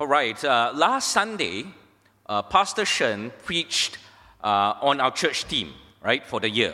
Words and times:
All 0.00 0.06
right, 0.06 0.42
uh, 0.42 0.72
last 0.74 1.12
Sunday, 1.12 1.66
uh, 2.24 2.40
Pastor 2.40 2.86
Shen 2.86 3.32
preached 3.44 3.98
uh, 4.42 4.72
on 4.80 4.98
our 4.98 5.10
church 5.10 5.44
team, 5.44 5.74
right, 6.02 6.26
for 6.26 6.40
the 6.40 6.48
year. 6.48 6.72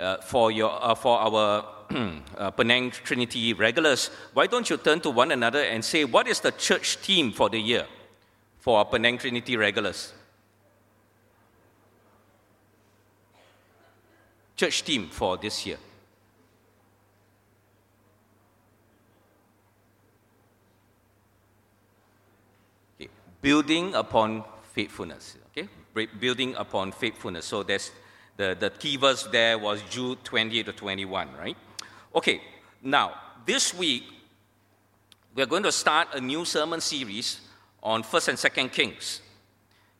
Uh, 0.00 0.16
for, 0.16 0.50
your, 0.50 0.76
uh, 0.82 0.96
for 0.96 1.20
our 1.20 1.64
uh, 2.36 2.50
Penang 2.50 2.90
Trinity 2.90 3.52
regulars, 3.52 4.10
why 4.32 4.48
don't 4.48 4.68
you 4.68 4.76
turn 4.76 4.98
to 5.02 5.10
one 5.10 5.30
another 5.30 5.62
and 5.62 5.84
say, 5.84 6.04
what 6.04 6.26
is 6.26 6.40
the 6.40 6.50
church 6.50 7.00
team 7.00 7.30
for 7.30 7.48
the 7.48 7.60
year 7.60 7.86
for 8.58 8.78
our 8.78 8.86
Penang 8.86 9.18
Trinity 9.18 9.56
regulars? 9.56 10.12
Church 14.56 14.82
team 14.82 15.08
for 15.10 15.36
this 15.36 15.64
year. 15.64 15.78
Building 23.42 23.94
upon 23.94 24.44
faithfulness. 24.72 25.36
Okay, 25.50 25.68
building 26.18 26.54
upon 26.56 26.92
faithfulness. 26.92 27.44
So 27.44 27.62
there's 27.62 27.90
the, 28.36 28.56
the 28.58 28.70
key 28.70 28.96
verse 28.96 29.24
there 29.24 29.58
was 29.58 29.82
Jude 29.90 30.24
20 30.24 30.64
to 30.64 30.72
21, 30.72 31.28
right? 31.38 31.56
Okay, 32.14 32.40
now 32.80 33.14
this 33.44 33.74
week 33.74 34.04
we're 35.34 35.46
going 35.46 35.64
to 35.64 35.72
start 35.72 36.08
a 36.14 36.20
new 36.20 36.44
sermon 36.44 36.80
series 36.80 37.40
on 37.82 38.02
First 38.02 38.28
and 38.28 38.38
Second 38.38 38.72
Kings, 38.72 39.20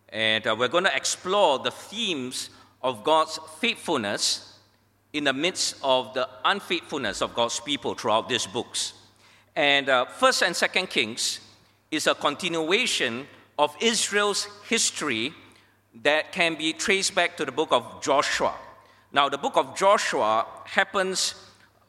and 0.09 0.47
uh, 0.47 0.56
we're 0.59 0.69
going 0.69 0.84
to 0.84 0.97
explore 0.97 1.59
the 1.59 1.70
themes 1.70 2.50
of 2.80 3.05
God's 3.05 3.38
faithfulness 3.59 4.59
in 5.12 5.24
the 5.24 5.33
midst 5.33 5.77
of 5.83 6.14
the 6.14 6.28
unfaithfulness 6.45 7.20
of 7.20 7.34
God's 7.34 7.61
people 7.61 7.95
throughout 7.95 8.28
these 8.28 8.47
books. 8.47 8.95
And 9.55 9.88
uh, 9.88 10.06
First 10.06 10.42
and 10.42 10.56
Second 10.56 10.88
Kings 10.88 11.41
is 11.92 12.06
a 12.06 12.14
continuation 12.14 13.27
of 13.59 13.77
Israel's 13.80 14.48
history 14.66 15.33
that 16.03 16.33
can 16.33 16.55
be 16.55 16.72
traced 16.72 17.14
back 17.14 17.36
to 17.36 17.44
the 17.44 17.53
book 17.53 17.70
of 17.70 18.03
Joshua. 18.03 18.55
Now, 19.12 19.28
the 19.28 19.36
book 19.36 19.58
of 19.58 19.77
Joshua 19.77 20.47
happens 20.64 21.34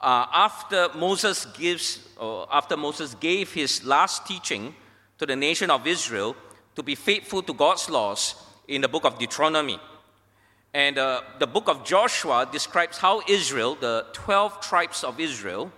uh, 0.01 0.25
after 0.33 0.89
Moses 0.95 1.45
gives, 1.57 2.05
or 2.17 2.45
after 2.51 2.75
Moses 2.75 3.15
gave 3.15 3.53
his 3.53 3.85
last 3.85 4.27
teaching 4.27 4.75
to 5.19 5.25
the 5.25 5.37
nation 5.37 5.71
of 5.71 5.87
Israel 5.87 6.35
to 6.75 6.83
be 6.83 6.95
faithful 6.95 7.41
to 7.41 7.53
God's 7.53 7.89
laws 7.89 8.35
in 8.67 8.81
the 8.81 8.89
book 8.89 9.05
of 9.05 9.17
Deuteronomy. 9.17 9.79
And 10.73 10.97
uh, 10.97 11.21
the 11.39 11.47
book 11.47 11.69
of 11.69 11.85
Joshua 11.85 12.49
describes 12.51 12.97
how 12.97 13.21
Israel, 13.29 13.75
the 13.75 14.07
12 14.11 14.59
tribes 14.59 15.05
of 15.05 15.21
Israel 15.21 15.71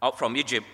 out 0.00 0.16
from 0.16 0.36
Egypt, 0.36 0.66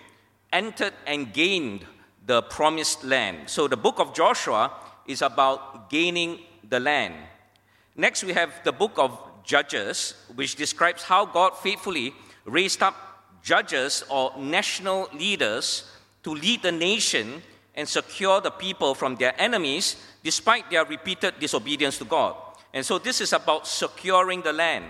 entered 0.53 0.93
and 1.07 1.33
gained 1.33 1.87
the 2.25 2.41
promised 2.43 3.03
land. 3.03 3.49
So 3.49 3.67
the 3.67 3.77
book 3.77 3.99
of 3.99 4.13
Joshua 4.13 4.71
is 5.05 5.21
about 5.21 5.89
gaining 5.89 6.39
the 6.67 6.79
land. 6.79 7.15
Next, 7.95 8.23
we 8.23 8.33
have 8.33 8.51
the 8.63 8.71
book 8.71 8.93
of 8.97 9.17
Judges, 9.43 10.15
which 10.33 10.55
describes 10.55 11.03
how 11.03 11.25
God 11.25 11.55
faithfully 11.57 12.13
raised 12.45 12.81
up 12.81 12.95
judges 13.43 14.03
or 14.09 14.33
national 14.39 15.07
leaders 15.13 15.91
to 16.23 16.33
lead 16.33 16.63
the 16.63 16.71
nation 16.71 17.43
and 17.75 17.87
secure 17.87 18.41
the 18.41 18.49
people 18.49 18.95
from 18.95 19.15
their 19.15 19.39
enemies 19.39 19.95
despite 20.23 20.71
their 20.71 20.83
repeated 20.85 21.39
disobedience 21.39 21.99
to 21.99 22.05
God. 22.05 22.35
And 22.73 22.83
so 22.83 22.97
this 22.97 23.21
is 23.21 23.33
about 23.33 23.67
securing 23.67 24.41
the 24.41 24.51
land. 24.51 24.85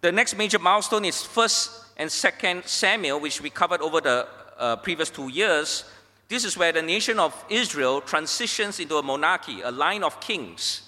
The 0.00 0.12
next 0.12 0.36
major 0.36 0.58
milestone 0.58 1.04
is 1.04 1.16
1st 1.16 1.84
and 1.98 2.08
2nd 2.08 2.66
Samuel, 2.66 3.20
which 3.20 3.42
we 3.42 3.50
covered 3.50 3.82
over 3.82 4.00
the 4.00 4.26
uh, 4.58 4.76
previous 4.76 5.10
two 5.10 5.28
years, 5.28 5.84
this 6.28 6.44
is 6.44 6.56
where 6.56 6.72
the 6.72 6.82
nation 6.82 7.18
of 7.18 7.32
Israel 7.48 8.00
transitions 8.00 8.80
into 8.80 8.96
a 8.96 9.02
monarchy, 9.02 9.62
a 9.62 9.70
line 9.70 10.04
of 10.04 10.20
kings, 10.20 10.82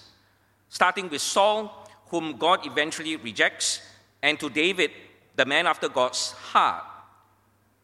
starting 0.69 1.09
with 1.09 1.21
Saul, 1.21 1.89
whom 2.09 2.37
God 2.37 2.65
eventually 2.65 3.15
rejects, 3.15 3.81
and 4.21 4.39
to 4.39 4.49
David, 4.49 4.91
the 5.35 5.45
man 5.45 5.65
after 5.65 5.89
God's 5.89 6.31
heart, 6.31 6.83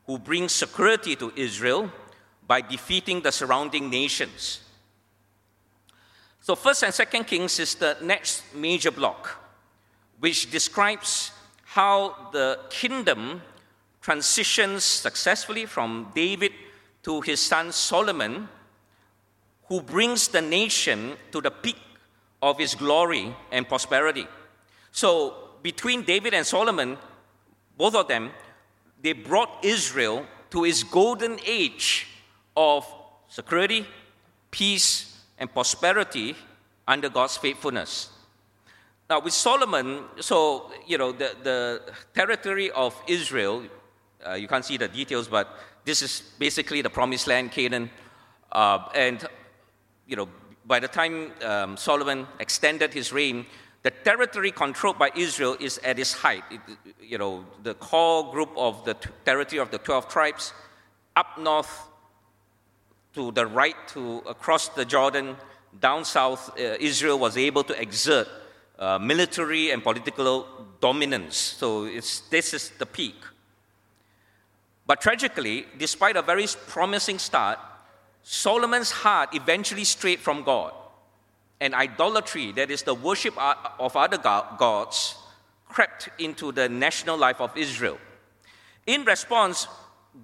who 0.05 0.19
brings 0.19 0.51
security 0.51 1.15
to 1.15 1.31
Israel 1.35 1.91
by 2.45 2.61
defeating 2.61 3.21
the 3.21 3.31
surrounding 3.31 3.89
nations. 3.89 4.61
So, 6.41 6.55
First 6.55 6.83
and 6.83 6.93
Second 6.93 7.25
Kings 7.25 7.59
is 7.59 7.75
the 7.75 7.97
next 8.01 8.43
major 8.53 8.91
block, 8.91 9.35
which 10.19 10.49
describes 10.49 11.31
how 11.65 12.29
the 12.31 12.59
kingdom 12.69 13.41
transitions 14.07 14.85
successfully 14.85 15.65
from 15.65 16.09
David 16.15 16.53
to 17.03 17.19
his 17.19 17.41
son 17.41 17.73
Solomon, 17.73 18.47
who 19.67 19.81
brings 19.81 20.29
the 20.29 20.39
nation 20.39 21.17
to 21.33 21.41
the 21.41 21.51
peak 21.51 21.75
of 22.41 22.57
his 22.57 22.73
glory 22.73 23.35
and 23.51 23.67
prosperity. 23.67 24.25
So, 24.93 25.09
between 25.61 26.03
David 26.03 26.33
and 26.33 26.45
Solomon, 26.47 26.97
both 27.77 27.95
of 27.95 28.07
them, 28.07 28.31
they 29.03 29.11
brought 29.11 29.51
Israel 29.61 30.25
to 30.51 30.63
its 30.63 30.83
golden 30.83 31.37
age 31.45 32.07
of 32.55 32.87
security, 33.27 33.85
peace, 34.51 35.19
and 35.37 35.51
prosperity 35.51 36.33
under 36.87 37.09
God's 37.09 37.35
faithfulness. 37.35 38.09
Now, 39.09 39.19
with 39.19 39.33
Solomon, 39.33 40.05
so, 40.21 40.71
you 40.85 40.97
know, 40.97 41.11
the, 41.11 41.35
the 41.43 41.81
territory 42.13 42.71
of 42.71 42.95
Israel 43.07 43.63
uh, 44.25 44.33
you 44.33 44.47
can't 44.47 44.65
see 44.65 44.77
the 44.77 44.87
details, 44.87 45.27
but 45.27 45.47
this 45.85 46.01
is 46.01 46.21
basically 46.39 46.81
the 46.81 46.89
promised 46.89 47.27
land, 47.27 47.51
Canaan. 47.51 47.89
Uh, 48.51 48.79
and, 48.95 49.25
you 50.07 50.15
know, 50.15 50.27
by 50.65 50.79
the 50.79 50.87
time 50.87 51.31
um, 51.43 51.77
Solomon 51.77 52.27
extended 52.39 52.93
his 52.93 53.13
reign, 53.13 53.45
the 53.83 53.91
territory 53.91 54.51
controlled 54.51 54.99
by 54.99 55.11
Israel 55.15 55.55
is 55.59 55.77
at 55.83 55.97
its 55.99 56.13
height. 56.13 56.43
It, 56.51 56.61
you 57.01 57.17
know, 57.17 57.45
the 57.63 57.73
core 57.75 58.31
group 58.31 58.49
of 58.57 58.83
the 58.83 58.95
t- 58.95 59.09
territory 59.23 59.59
of 59.59 59.71
the 59.71 59.77
12 59.77 60.09
tribes, 60.09 60.53
up 61.15 61.37
north 61.37 61.87
to 63.13 63.31
the 63.31 63.45
right 63.45 63.75
to 63.89 64.17
across 64.27 64.69
the 64.69 64.83
Jordan, 64.83 65.37
down 65.79 66.05
south, 66.05 66.49
uh, 66.59 66.75
Israel 66.79 67.17
was 67.19 67.37
able 67.37 67.63
to 67.63 67.79
exert 67.81 68.27
uh, 68.79 68.99
military 68.99 69.71
and 69.71 69.83
political 69.83 70.47
dominance. 70.81 71.35
So 71.35 71.85
this 71.85 72.53
is 72.53 72.71
the 72.77 72.85
peak. 72.85 73.15
But 74.87 75.01
tragically, 75.01 75.65
despite 75.77 76.15
a 76.15 76.21
very 76.21 76.47
promising 76.67 77.19
start, 77.19 77.59
Solomon's 78.23 78.91
heart 78.91 79.35
eventually 79.35 79.83
strayed 79.83 80.19
from 80.19 80.43
God. 80.43 80.73
And 81.59 81.75
idolatry, 81.75 82.53
that 82.53 82.71
is 82.71 82.83
the 82.83 82.95
worship 82.95 83.37
of 83.37 83.95
other 83.97 84.17
gods, 84.17 85.15
crept 85.67 86.09
into 86.17 86.51
the 86.53 86.69
national 86.69 87.17
life 87.17 87.41
of 87.41 87.55
Israel. 87.57 87.99
In 88.85 89.03
response, 89.03 89.67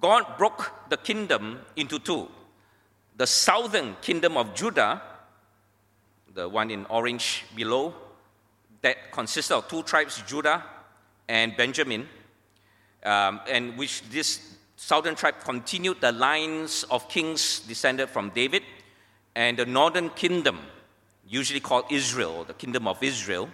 God 0.00 0.38
broke 0.38 0.72
the 0.88 0.96
kingdom 0.96 1.60
into 1.76 1.98
two 1.98 2.28
the 3.16 3.26
southern 3.26 3.94
kingdom 4.02 4.36
of 4.36 4.54
Judah, 4.54 5.00
the 6.34 6.48
one 6.48 6.70
in 6.70 6.84
orange 6.86 7.44
below, 7.54 7.94
that 8.82 9.12
consisted 9.12 9.54
of 9.54 9.68
two 9.68 9.82
tribes, 9.84 10.20
Judah 10.26 10.64
and 11.28 11.56
Benjamin, 11.56 12.08
um, 13.04 13.40
and 13.48 13.76
which 13.76 14.02
this 14.10 14.56
southern 14.76 15.14
tribe 15.14 15.36
continued 15.40 16.00
the 16.00 16.12
lines 16.12 16.84
of 16.90 17.08
kings 17.08 17.60
descended 17.60 18.08
from 18.08 18.30
David, 18.30 18.62
and 19.34 19.58
the 19.58 19.66
northern 19.66 20.10
kingdom, 20.10 20.60
usually 21.26 21.60
called 21.60 21.84
Israel, 21.90 22.44
the 22.44 22.54
kingdom 22.54 22.86
of 22.86 23.02
Israel, 23.02 23.48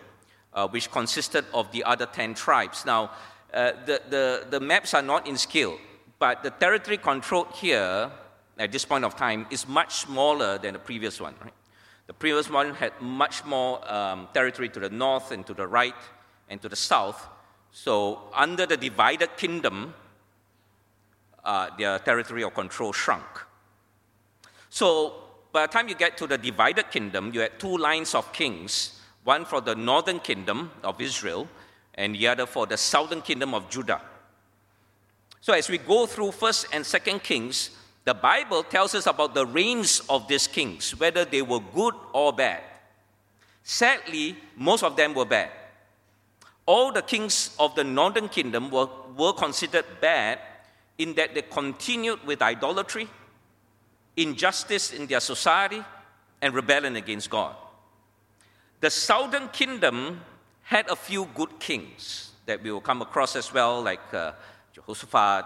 uh, 0.53 0.69
which 0.69 0.91
consisted 0.91 1.45
of 1.55 1.71
the 1.73 1.85
other 1.85 2.07
10 2.07 2.35
tribes. 2.35 2.85
Now, 2.85 3.11
uh, 3.53 3.73
the, 3.87 4.03
the, 4.09 4.47
the 4.51 4.61
maps 4.61 4.95
are 4.95 5.03
not 5.03 5.27
in 5.27 5.37
scale, 5.37 5.79
but 6.19 6.43
the 6.43 6.51
territory 6.51 6.99
controlled 6.99 7.53
here 7.55 8.11
at 8.59 8.71
this 8.71 8.85
point 8.85 9.05
of 9.05 9.17
time 9.17 9.47
is 9.51 9.67
much 9.67 9.95
smaller 9.95 10.59
than 10.59 10.75
the 10.75 10.79
previous 10.79 11.21
one. 11.21 11.35
Right? 11.43 11.55
The 12.07 12.15
previous 12.15 12.51
one 12.51 12.75
had 12.75 12.93
much 13.01 13.45
more 13.45 13.81
um, 13.91 14.29
territory 14.35 14.69
to 14.71 14.81
the 14.81 14.91
north 14.91 15.31
and 15.31 15.47
to 15.47 15.55
the 15.55 15.67
right 15.67 15.95
and 16.49 16.61
to 16.61 16.69
the 16.69 16.77
south. 16.77 17.27
So, 17.73 18.23
under 18.35 18.67
the 18.67 18.77
divided 18.77 19.37
kingdom, 19.37 19.95
uh, 21.45 21.71
their 21.79 21.99
territory 21.99 22.43
of 22.43 22.55
control 22.55 22.93
shrunk. 22.93 23.25
So 24.69 25.15
by 25.53 25.67
the 25.67 25.73
time 25.73 25.89
you 25.89 25.95
get 25.95 26.17
to 26.19 26.27
the 26.27 26.39
divided 26.39 26.91
kingdom, 26.91 27.33
you 27.35 27.41
had 27.41 27.59
two 27.59 27.77
lines 27.77 28.15
of 28.15 28.33
kings 28.33 29.01
one 29.25 29.45
for 29.45 29.61
the 29.61 29.75
northern 29.75 30.19
kingdom 30.19 30.71
of 30.83 31.01
Israel, 31.01 31.47
and 31.95 32.15
the 32.15 32.27
other 32.27 32.47
for 32.47 32.67
the 32.67 32.77
southern 32.77 33.21
kingdom 33.21 33.53
of 33.53 33.69
Judah. 33.69 34.01
So 35.41 35.53
as 35.53 35.69
we 35.69 35.79
go 35.79 36.07
through 36.07 36.31
1st 36.31 36.67
and 36.73 36.85
2nd 36.85 37.23
Kings, 37.23 37.71
the 38.05 38.15
Bible 38.15 38.63
tells 38.63 38.95
us 38.95 39.07
about 39.07 39.35
the 39.35 39.47
reigns 39.47 40.01
of 40.09 40.27
these 40.27 40.47
kings, 40.47 40.99
whether 40.99 41.25
they 41.25 41.43
were 41.43 41.61
good 41.61 41.95
or 42.13 42.33
bad. 42.33 42.63
Sadly, 43.63 44.37
most 44.57 44.83
of 44.83 44.97
them 44.97 45.15
were 45.15 45.27
bad. 45.27 45.51
All 46.67 46.93
the 46.93 47.03
kings 47.03 47.55
of 47.59 47.75
the 47.75 47.85
northern 47.85 48.29
kingdom 48.29 48.71
were, 48.71 48.89
were 49.17 49.33
considered 49.33 49.85
bad 50.01 50.39
in 50.99 51.15
that 51.15 51.35
they 51.35 51.43
continued 51.43 52.25
with 52.27 52.43
idolatry, 52.43 53.09
injustice 54.17 54.93
in 54.93 55.07
their 55.07 55.21
society, 55.21 55.83
and 56.43 56.55
rebellion 56.55 56.97
against 56.97 57.31
God. 57.31 57.55
The 58.81 58.91
southern 58.91 59.49
kingdom 59.49 60.21
had 60.63 60.89
a 60.89 60.97
few 60.97 61.27
good 61.35 61.59
kings 61.59 62.33
that 62.47 62.63
we 62.63 62.71
will 62.71 62.81
come 62.81 63.03
across 63.03 63.37
as 63.37 63.53
well, 63.53 63.83
like 63.83 64.15
uh, 64.15 64.33
Jehoshaphat, 64.73 65.45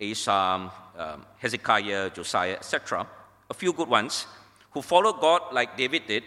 Asa, 0.00 0.70
um, 0.98 1.26
Hezekiah, 1.38 2.10
Josiah, 2.10 2.54
etc. 2.54 3.06
A 3.50 3.54
few 3.54 3.72
good 3.72 3.88
ones 3.88 4.26
who 4.72 4.82
followed 4.82 5.20
God 5.20 5.52
like 5.52 5.76
David 5.76 6.06
did 6.06 6.24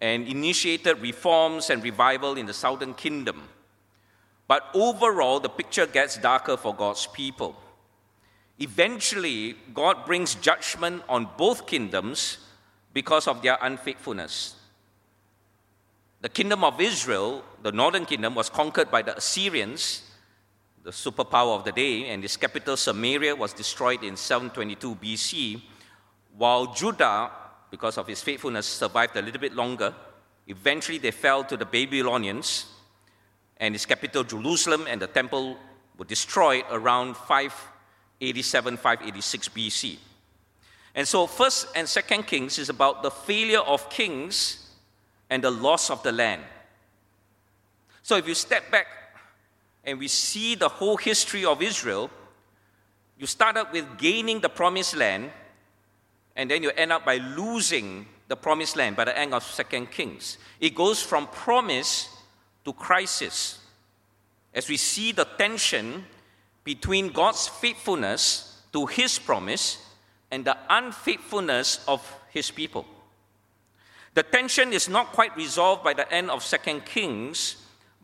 and 0.00 0.26
initiated 0.26 1.00
reforms 1.00 1.70
and 1.70 1.82
revival 1.82 2.36
in 2.36 2.46
the 2.46 2.54
southern 2.54 2.94
kingdom. 2.94 3.42
But 4.48 4.64
overall, 4.74 5.40
the 5.40 5.48
picture 5.48 5.86
gets 5.86 6.16
darker 6.16 6.56
for 6.56 6.74
God's 6.74 7.06
people. 7.06 7.56
Eventually, 8.58 9.56
God 9.74 10.04
brings 10.06 10.34
judgment 10.34 11.02
on 11.08 11.28
both 11.36 11.66
kingdoms 11.66 12.38
because 12.92 13.28
of 13.28 13.42
their 13.42 13.58
unfaithfulness. 13.62 14.56
The 16.20 16.28
kingdom 16.28 16.64
of 16.64 16.80
Israel, 16.80 17.44
the 17.62 17.72
northern 17.72 18.04
kingdom, 18.04 18.34
was 18.34 18.50
conquered 18.50 18.90
by 18.90 19.02
the 19.02 19.16
Assyrians, 19.16 20.02
the 20.82 20.90
superpower 20.90 21.56
of 21.56 21.64
the 21.64 21.72
day, 21.72 22.08
and 22.08 22.24
its 22.24 22.36
capital 22.36 22.76
Samaria 22.76 23.36
was 23.36 23.52
destroyed 23.52 24.02
in 24.02 24.16
722 24.16 24.94
BC, 24.96 25.62
while 26.36 26.74
Judah, 26.74 27.30
because 27.70 27.98
of 27.98 28.06
his 28.06 28.22
faithfulness, 28.22 28.66
survived 28.66 29.16
a 29.16 29.22
little 29.22 29.40
bit 29.40 29.54
longer. 29.54 29.94
Eventually, 30.46 30.98
they 30.98 31.10
fell 31.10 31.44
to 31.44 31.56
the 31.56 31.64
Babylonians, 31.64 32.66
and 33.58 33.74
its 33.74 33.86
capital, 33.86 34.24
Jerusalem, 34.24 34.86
and 34.88 35.00
the 35.00 35.06
temple 35.06 35.56
were 35.96 36.04
destroyed 36.04 36.64
around 36.70 37.16
587 37.16 38.76
586 38.76 39.48
BC. 39.50 39.98
And 40.94 41.06
so, 41.06 41.26
first 41.26 41.68
and 41.76 41.88
second 41.88 42.26
Kings 42.26 42.58
is 42.58 42.68
about 42.68 43.02
the 43.02 43.10
failure 43.10 43.60
of 43.60 43.88
kings 43.90 44.70
and 45.28 45.44
the 45.44 45.50
loss 45.50 45.90
of 45.90 46.02
the 46.02 46.10
land. 46.10 46.42
So, 48.02 48.16
if 48.16 48.26
you 48.26 48.34
step 48.34 48.70
back 48.70 48.86
and 49.84 49.98
we 49.98 50.08
see 50.08 50.56
the 50.56 50.68
whole 50.68 50.96
history 50.96 51.44
of 51.44 51.62
Israel, 51.62 52.10
you 53.18 53.26
start 53.26 53.56
up 53.56 53.72
with 53.72 53.98
gaining 53.98 54.40
the 54.40 54.48
promised 54.48 54.96
land, 54.96 55.30
and 56.40 56.50
then 56.50 56.62
you 56.62 56.70
end 56.70 56.90
up 56.90 57.04
by 57.04 57.18
losing 57.18 58.06
the 58.28 58.34
promised 58.34 58.74
land 58.74 58.96
by 58.96 59.04
the 59.04 59.16
end 59.16 59.34
of 59.34 59.42
Second 59.42 59.90
Kings. 59.90 60.38
It 60.58 60.74
goes 60.74 61.02
from 61.02 61.26
promise 61.26 62.08
to 62.64 62.72
crisis. 62.72 63.58
As 64.54 64.66
we 64.66 64.78
see 64.78 65.12
the 65.12 65.26
tension 65.26 66.06
between 66.64 67.08
God's 67.08 67.46
faithfulness 67.46 68.62
to 68.72 68.86
his 68.86 69.18
promise 69.18 69.84
and 70.30 70.42
the 70.42 70.56
unfaithfulness 70.70 71.84
of 71.86 72.00
his 72.30 72.50
people. 72.50 72.86
The 74.14 74.22
tension 74.22 74.72
is 74.72 74.88
not 74.88 75.12
quite 75.12 75.36
resolved 75.36 75.84
by 75.84 75.92
the 75.92 76.10
end 76.10 76.30
of 76.30 76.42
Second 76.42 76.86
Kings, 76.86 77.56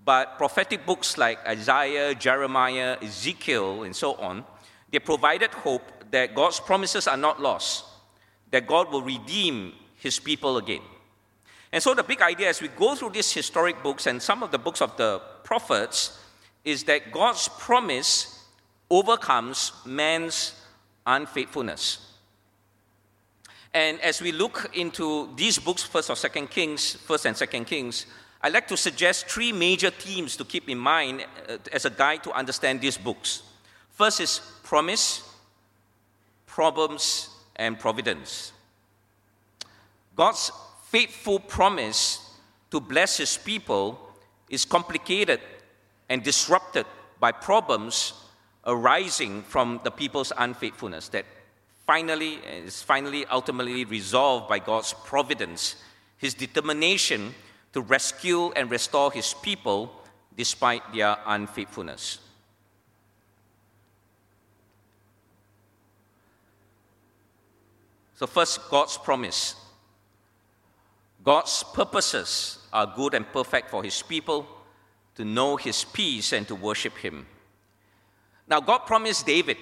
but 0.05 0.37
prophetic 0.37 0.85
books 0.85 1.17
like 1.17 1.39
Isaiah, 1.49 2.15
Jeremiah, 2.15 2.99
Ezekiel, 3.01 3.85
and 3.85 3.97
so 3.97 4.13
on, 4.17 4.45
they 4.93 4.99
provided 4.99 5.55
hope 5.55 5.91
that 6.11 6.35
God's 6.35 6.61
promises 6.61 7.09
are 7.09 7.17
not 7.17 7.41
lost, 7.41 7.96
that 8.51 8.67
God 8.67 8.91
will 8.91 9.03
redeem 9.03 9.73
his 9.97 10.19
people 10.19 10.57
again. 10.57 10.83
And 11.73 11.83
so 11.83 11.95
the 11.95 12.03
big 12.03 12.23
idea 12.23 12.49
as 12.49 12.63
we 12.63 12.69
go 12.69 12.95
through 12.95 13.11
these 13.11 13.33
historic 13.33 13.83
books 13.83 14.07
and 14.07 14.23
some 14.23 14.43
of 14.43 14.51
the 14.51 14.59
books 14.59 14.81
of 14.81 14.97
the 14.97 15.21
prophets 15.43 16.19
is 16.65 16.85
that 16.85 17.13
God's 17.13 17.49
promise 17.49 18.45
overcomes 18.91 19.73
man's 19.85 20.55
unfaithfulness. 21.07 22.15
And 23.75 24.01
as 24.01 24.23
we 24.23 24.33
look 24.33 24.71
into 24.75 25.35
these 25.37 25.59
books, 25.59 25.83
First 25.83 26.09
or 26.09 26.17
Second 26.17 26.51
Kings, 26.51 26.95
First 26.95 27.27
and 27.27 27.37
Second 27.37 27.67
Kings, 27.67 28.07
I'd 28.41 28.53
like 28.53 28.69
to 28.69 28.77
suggest 28.77 29.27
three 29.27 29.53
major 29.53 29.91
themes 29.91 30.37
to 30.37 30.45
keep 30.45 30.69
in 30.69 30.79
mind 30.79 31.27
uh, 31.49 31.59
as 31.73 31.85
a 31.85 31.91
guide 31.91 32.23
to 32.25 32.33
understand 32.33 32.81
these 32.81 32.97
books. 32.97 33.43
First 33.91 34.21
is 34.21 34.41
promise, 34.63 35.23
problems, 36.47 37.36
and 37.57 37.79
providence. 37.79 38.53
God's 40.15 40.51
faithful 40.85 41.39
promise 41.39 42.31
to 42.71 42.81
bless 42.81 43.17
his 43.19 43.37
people 43.37 43.99
is 44.49 44.65
complicated 44.65 45.41
and 46.09 46.23
disrupted 46.23 46.87
by 47.21 47.33
problems 47.33 48.15
arising 48.67 49.43
from 49.43 49.81
the 49.85 49.91
people's 49.91 50.33
unfaithfulness 50.37 51.09
that 51.11 51.25
finally 51.87 52.35
is 52.65 52.83
finally 52.83 53.25
ultimately 53.27 53.85
resolved 53.85 54.49
by 54.49 54.59
God's 54.59 54.93
providence, 55.05 55.77
his 56.19 56.35
determination 56.35 57.35
to 57.73 57.81
rescue 57.81 58.51
and 58.53 58.71
restore 58.71 59.13
his 59.13 59.35
people 59.43 60.03
despite 60.37 60.83
their 60.93 61.17
unfaithfulness. 61.27 62.19
So, 68.17 68.27
first, 68.27 68.69
God's 68.71 68.97
promise. 68.97 69.55
God's 71.23 71.65
purposes 71.75 72.59
are 72.73 72.93
good 72.97 73.15
and 73.15 73.31
perfect 73.31 73.71
for 73.71 73.83
his 73.83 74.01
people 74.03 74.47
to 75.17 75.25
know 75.25 75.57
his 75.57 75.85
peace 75.85 76.33
and 76.33 76.47
to 76.49 76.55
worship 76.55 76.97
him. 76.97 77.27
Now, 78.49 78.61
God 78.61 78.79
promised 78.81 79.27
David 79.27 79.59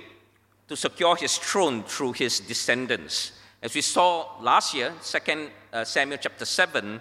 to 0.69 0.77
secure 0.77 1.17
his 1.17 1.37
throne 1.39 1.83
through 1.83 2.13
his 2.13 2.41
descendants. 2.41 3.33
As 3.63 3.75
we 3.75 3.81
saw 3.81 4.41
last 4.41 4.75
year, 4.75 4.93
2 5.03 5.49
uh, 5.73 5.85
Samuel 5.85 6.19
chapter 6.21 6.45
7, 6.45 7.01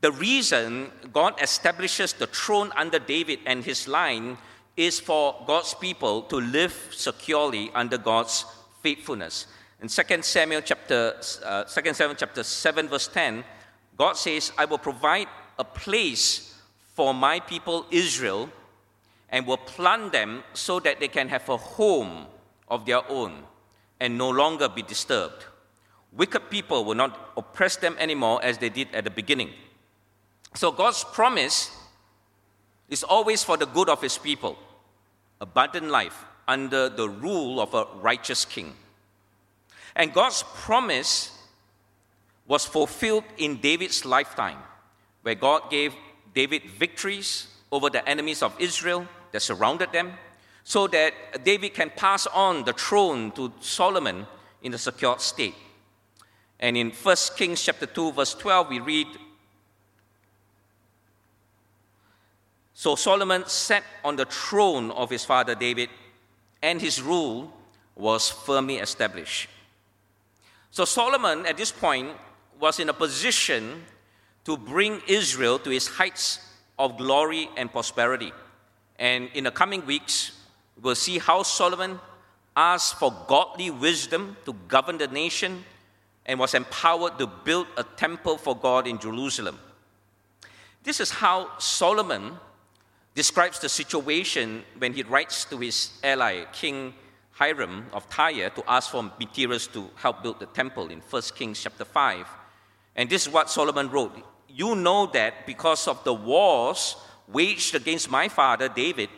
the 0.00 0.12
reason 0.12 0.90
God 1.12 1.34
establishes 1.42 2.12
the 2.12 2.26
throne 2.26 2.72
under 2.76 2.98
David 2.98 3.40
and 3.46 3.64
his 3.64 3.86
line 3.86 4.38
is 4.76 5.00
for 5.00 5.42
God's 5.46 5.74
people 5.74 6.22
to 6.22 6.36
live 6.36 6.88
securely 6.92 7.70
under 7.74 7.98
God's 7.98 8.44
faithfulness. 8.80 9.46
In 9.80 9.88
2 9.88 10.22
Samuel 10.22 10.60
chapter, 10.62 11.14
uh, 11.44 11.64
2 11.64 11.94
Samuel 11.94 12.16
chapter 12.16 12.42
7, 12.42 12.88
verse 12.88 13.06
10, 13.08 13.44
God 13.96 14.14
says, 14.16 14.52
I 14.58 14.64
will 14.64 14.78
provide 14.78 15.28
a 15.58 15.64
place 15.64 16.60
for 16.94 17.14
my 17.14 17.38
people 17.38 17.86
Israel 17.90 18.50
and 19.30 19.46
will 19.46 19.56
plant 19.56 20.12
them 20.12 20.42
so 20.52 20.80
that 20.80 20.98
they 20.98 21.06
can 21.06 21.28
have 21.28 21.48
a 21.48 21.56
home 21.56 22.26
of 22.66 22.86
their 22.86 23.08
own 23.08 23.44
and 24.00 24.18
no 24.18 24.30
longer 24.30 24.68
be 24.68 24.82
disturbed. 24.82 25.44
Wicked 26.12 26.50
people 26.50 26.84
will 26.84 26.94
not 26.94 27.32
oppress 27.36 27.76
them 27.76 27.94
anymore 27.98 28.40
as 28.42 28.58
they 28.58 28.68
did 28.70 28.88
at 28.94 29.04
the 29.04 29.10
beginning. 29.10 29.50
So 30.54 30.72
God's 30.72 31.04
promise 31.04 31.70
is 32.88 33.04
always 33.04 33.44
for 33.44 33.56
the 33.56 33.66
good 33.66 33.88
of 33.88 34.02
his 34.02 34.18
people 34.18 34.58
abundant 35.40 35.88
life 35.88 36.24
under 36.48 36.88
the 36.88 37.08
rule 37.08 37.60
of 37.60 37.74
a 37.74 37.86
righteous 38.00 38.44
king. 38.44 38.74
And 39.98 40.12
God's 40.12 40.44
promise 40.54 41.36
was 42.46 42.64
fulfilled 42.64 43.24
in 43.36 43.56
David's 43.56 44.04
lifetime, 44.04 44.58
where 45.22 45.34
God 45.34 45.70
gave 45.70 45.94
David 46.32 46.62
victories 46.70 47.48
over 47.72 47.90
the 47.90 48.08
enemies 48.08 48.42
of 48.42 48.54
Israel 48.60 49.06
that 49.32 49.42
surrounded 49.42 49.92
them 49.92 50.12
so 50.62 50.86
that 50.86 51.44
David 51.44 51.74
can 51.74 51.90
pass 51.90 52.26
on 52.28 52.64
the 52.64 52.72
throne 52.72 53.32
to 53.32 53.52
Solomon 53.60 54.26
in 54.62 54.72
a 54.72 54.78
secure 54.78 55.18
state. 55.18 55.54
And 56.60 56.76
in 56.76 56.90
1 56.90 57.16
Kings 57.36 57.62
chapter 57.62 57.86
2 57.86 58.12
verse 58.12 58.34
12 58.34 58.68
we 58.68 58.80
read 58.80 59.06
So 62.72 62.94
Solomon 62.94 63.44
sat 63.46 63.82
on 64.04 64.14
the 64.14 64.24
throne 64.24 64.92
of 64.92 65.10
his 65.10 65.24
father 65.24 65.56
David 65.56 65.90
and 66.62 66.80
his 66.80 67.02
rule 67.02 67.52
was 67.96 68.30
firmly 68.30 68.76
established. 68.76 69.48
So 70.70 70.84
Solomon 70.84 71.46
at 71.46 71.56
this 71.56 71.72
point 71.72 72.10
was 72.60 72.80
in 72.80 72.88
a 72.88 72.92
position 72.94 73.84
to 74.44 74.56
bring 74.56 75.00
Israel 75.06 75.58
to 75.60 75.70
its 75.70 75.86
heights 75.86 76.40
of 76.78 76.96
glory 76.96 77.48
and 77.56 77.70
prosperity. 77.70 78.32
And 78.98 79.28
in 79.34 79.44
the 79.44 79.50
coming 79.50 79.84
weeks, 79.86 80.38
We'll 80.80 80.94
see 80.94 81.18
how 81.18 81.42
Solomon 81.42 81.98
asked 82.56 82.98
for 82.98 83.12
godly 83.26 83.70
wisdom 83.70 84.36
to 84.44 84.52
govern 84.68 84.98
the 84.98 85.08
nation 85.08 85.64
and 86.26 86.38
was 86.38 86.54
empowered 86.54 87.18
to 87.18 87.26
build 87.26 87.66
a 87.76 87.82
temple 87.82 88.36
for 88.38 88.56
God 88.56 88.86
in 88.86 88.98
Jerusalem. 88.98 89.58
This 90.84 91.00
is 91.00 91.10
how 91.10 91.58
Solomon 91.58 92.36
describes 93.14 93.58
the 93.58 93.68
situation 93.68 94.62
when 94.78 94.92
he 94.92 95.02
writes 95.02 95.44
to 95.46 95.58
his 95.58 95.98
ally, 96.04 96.44
King 96.52 96.94
Hiram 97.38 97.86
of 97.92 98.08
Tyre, 98.10 98.50
to 98.50 98.64
ask 98.66 98.90
for 98.90 99.02
materials 99.02 99.68
to 99.68 99.88
help 99.94 100.22
build 100.24 100.40
the 100.40 100.46
temple 100.46 100.88
in 100.88 101.00
1 101.00 101.22
Kings 101.36 101.62
chapter 101.62 101.84
5. 101.84 102.26
And 102.96 103.08
this 103.08 103.26
is 103.26 103.32
what 103.32 103.48
Solomon 103.48 103.90
wrote 103.90 104.12
You 104.48 104.74
know 104.74 105.06
that 105.06 105.46
because 105.46 105.86
of 105.86 106.02
the 106.02 106.12
wars 106.12 106.96
waged 107.28 107.76
against 107.76 108.10
my 108.10 108.28
father 108.28 108.68
David, 108.68 109.08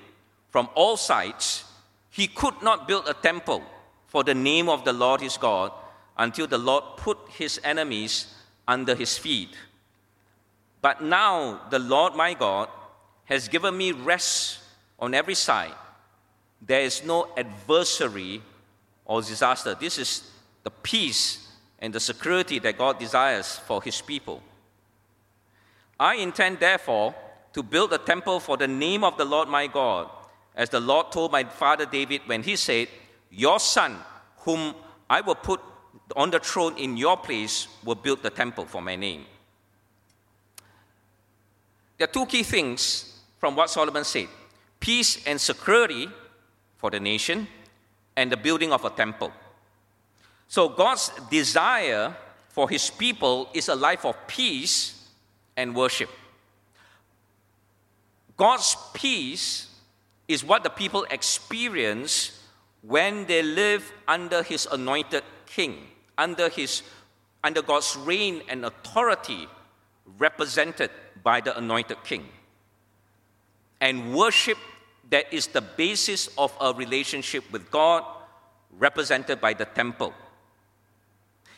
from 0.50 0.68
all 0.74 0.98
sides, 0.98 1.64
he 2.10 2.26
could 2.26 2.60
not 2.62 2.86
build 2.86 3.08
a 3.08 3.14
temple 3.14 3.62
for 4.06 4.22
the 4.22 4.34
name 4.34 4.68
of 4.68 4.84
the 4.84 4.92
Lord 4.92 5.22
his 5.22 5.38
God 5.38 5.72
until 6.18 6.46
the 6.46 6.58
Lord 6.58 6.84
put 6.98 7.16
his 7.30 7.58
enemies 7.64 8.34
under 8.68 8.94
his 8.94 9.16
feet. 9.16 9.56
But 10.82 11.02
now 11.02 11.60
the 11.70 11.78
Lord 11.78 12.14
my 12.14 12.34
God 12.34 12.68
has 13.24 13.48
given 13.48 13.78
me 13.78 13.92
rest 13.92 14.58
on 14.98 15.14
every 15.14 15.36
side. 15.36 15.74
There 16.60 16.82
is 16.82 17.04
no 17.04 17.28
adversary 17.36 18.42
or 19.04 19.22
disaster. 19.22 19.74
This 19.74 19.98
is 19.98 20.30
the 20.62 20.70
peace 20.70 21.48
and 21.78 21.92
the 21.92 22.00
security 22.00 22.58
that 22.60 22.78
God 22.78 22.98
desires 22.98 23.58
for 23.58 23.82
his 23.82 24.00
people. 24.00 24.42
I 25.98 26.16
intend, 26.16 26.60
therefore, 26.60 27.14
to 27.52 27.62
build 27.62 27.92
a 27.92 27.98
temple 27.98 28.40
for 28.40 28.56
the 28.56 28.68
name 28.68 29.04
of 29.04 29.16
the 29.16 29.24
Lord 29.24 29.48
my 29.48 29.66
God, 29.66 30.08
as 30.54 30.68
the 30.68 30.80
Lord 30.80 31.10
told 31.10 31.32
my 31.32 31.44
father 31.44 31.86
David 31.86 32.22
when 32.26 32.42
he 32.42 32.56
said, 32.56 32.88
Your 33.30 33.58
son, 33.58 33.96
whom 34.38 34.74
I 35.08 35.20
will 35.20 35.34
put 35.34 35.60
on 36.16 36.30
the 36.30 36.38
throne 36.38 36.76
in 36.76 36.96
your 36.96 37.16
place, 37.16 37.68
will 37.84 37.94
build 37.94 38.22
the 38.22 38.30
temple 38.30 38.66
for 38.66 38.82
my 38.82 38.96
name. 38.96 39.24
There 41.98 42.08
are 42.08 42.12
two 42.12 42.26
key 42.26 42.42
things 42.42 43.20
from 43.38 43.56
what 43.56 43.70
Solomon 43.70 44.04
said 44.04 44.28
peace 44.78 45.26
and 45.26 45.38
security 45.38 46.08
for 46.80 46.90
the 46.90 46.98
nation, 46.98 47.46
and 48.16 48.32
the 48.32 48.36
building 48.36 48.72
of 48.72 48.84
a 48.84 48.90
temple. 48.90 49.30
So, 50.48 50.70
God's 50.70 51.12
desire 51.30 52.16
for 52.48 52.68
his 52.68 52.88
people 52.90 53.50
is 53.52 53.68
a 53.68 53.74
life 53.74 54.04
of 54.06 54.16
peace 54.26 55.08
and 55.56 55.76
worship. 55.76 56.08
God's 58.36 58.74
peace 58.94 59.68
is 60.26 60.42
what 60.42 60.64
the 60.64 60.70
people 60.70 61.04
experience 61.10 62.40
when 62.80 63.26
they 63.26 63.42
live 63.42 63.92
under 64.08 64.42
his 64.42 64.66
anointed 64.72 65.22
king, 65.44 65.76
under, 66.16 66.48
his, 66.48 66.82
under 67.44 67.60
God's 67.60 67.94
reign 67.96 68.40
and 68.48 68.64
authority 68.64 69.46
represented 70.18 70.90
by 71.22 71.42
the 71.42 71.56
anointed 71.58 72.02
king. 72.04 72.26
And 73.82 74.14
worship 74.14 74.56
that 75.10 75.32
is 75.32 75.48
the 75.48 75.60
basis 75.60 76.28
of 76.38 76.56
a 76.60 76.72
relationship 76.72 77.44
with 77.52 77.70
God, 77.70 78.04
represented 78.78 79.40
by 79.40 79.52
the 79.52 79.64
temple. 79.64 80.14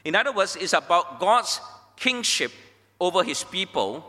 In 0.04 0.16
other 0.16 0.32
words, 0.32 0.56
it's 0.56 0.72
about 0.72 1.20
God's 1.20 1.60
kingship 1.96 2.50
over 2.98 3.22
his 3.22 3.44
people 3.44 4.04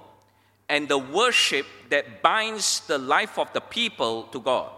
and 0.70 0.88
the 0.88 0.98
worship 0.98 1.68
that 1.90 2.22
binds 2.22 2.80
the 2.88 2.98
life 2.98 3.38
of 3.38 3.52
the 3.54 3.62
people 3.62 4.24
to 4.32 4.40
God. 4.40 4.72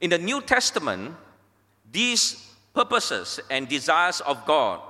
In 0.00 0.10
the 0.10 0.18
New 0.18 0.40
Testament, 0.42 1.14
these 1.90 2.50
purposes 2.74 3.40
and 3.50 3.68
desires 3.68 4.20
of 4.20 4.44
God 4.46 4.80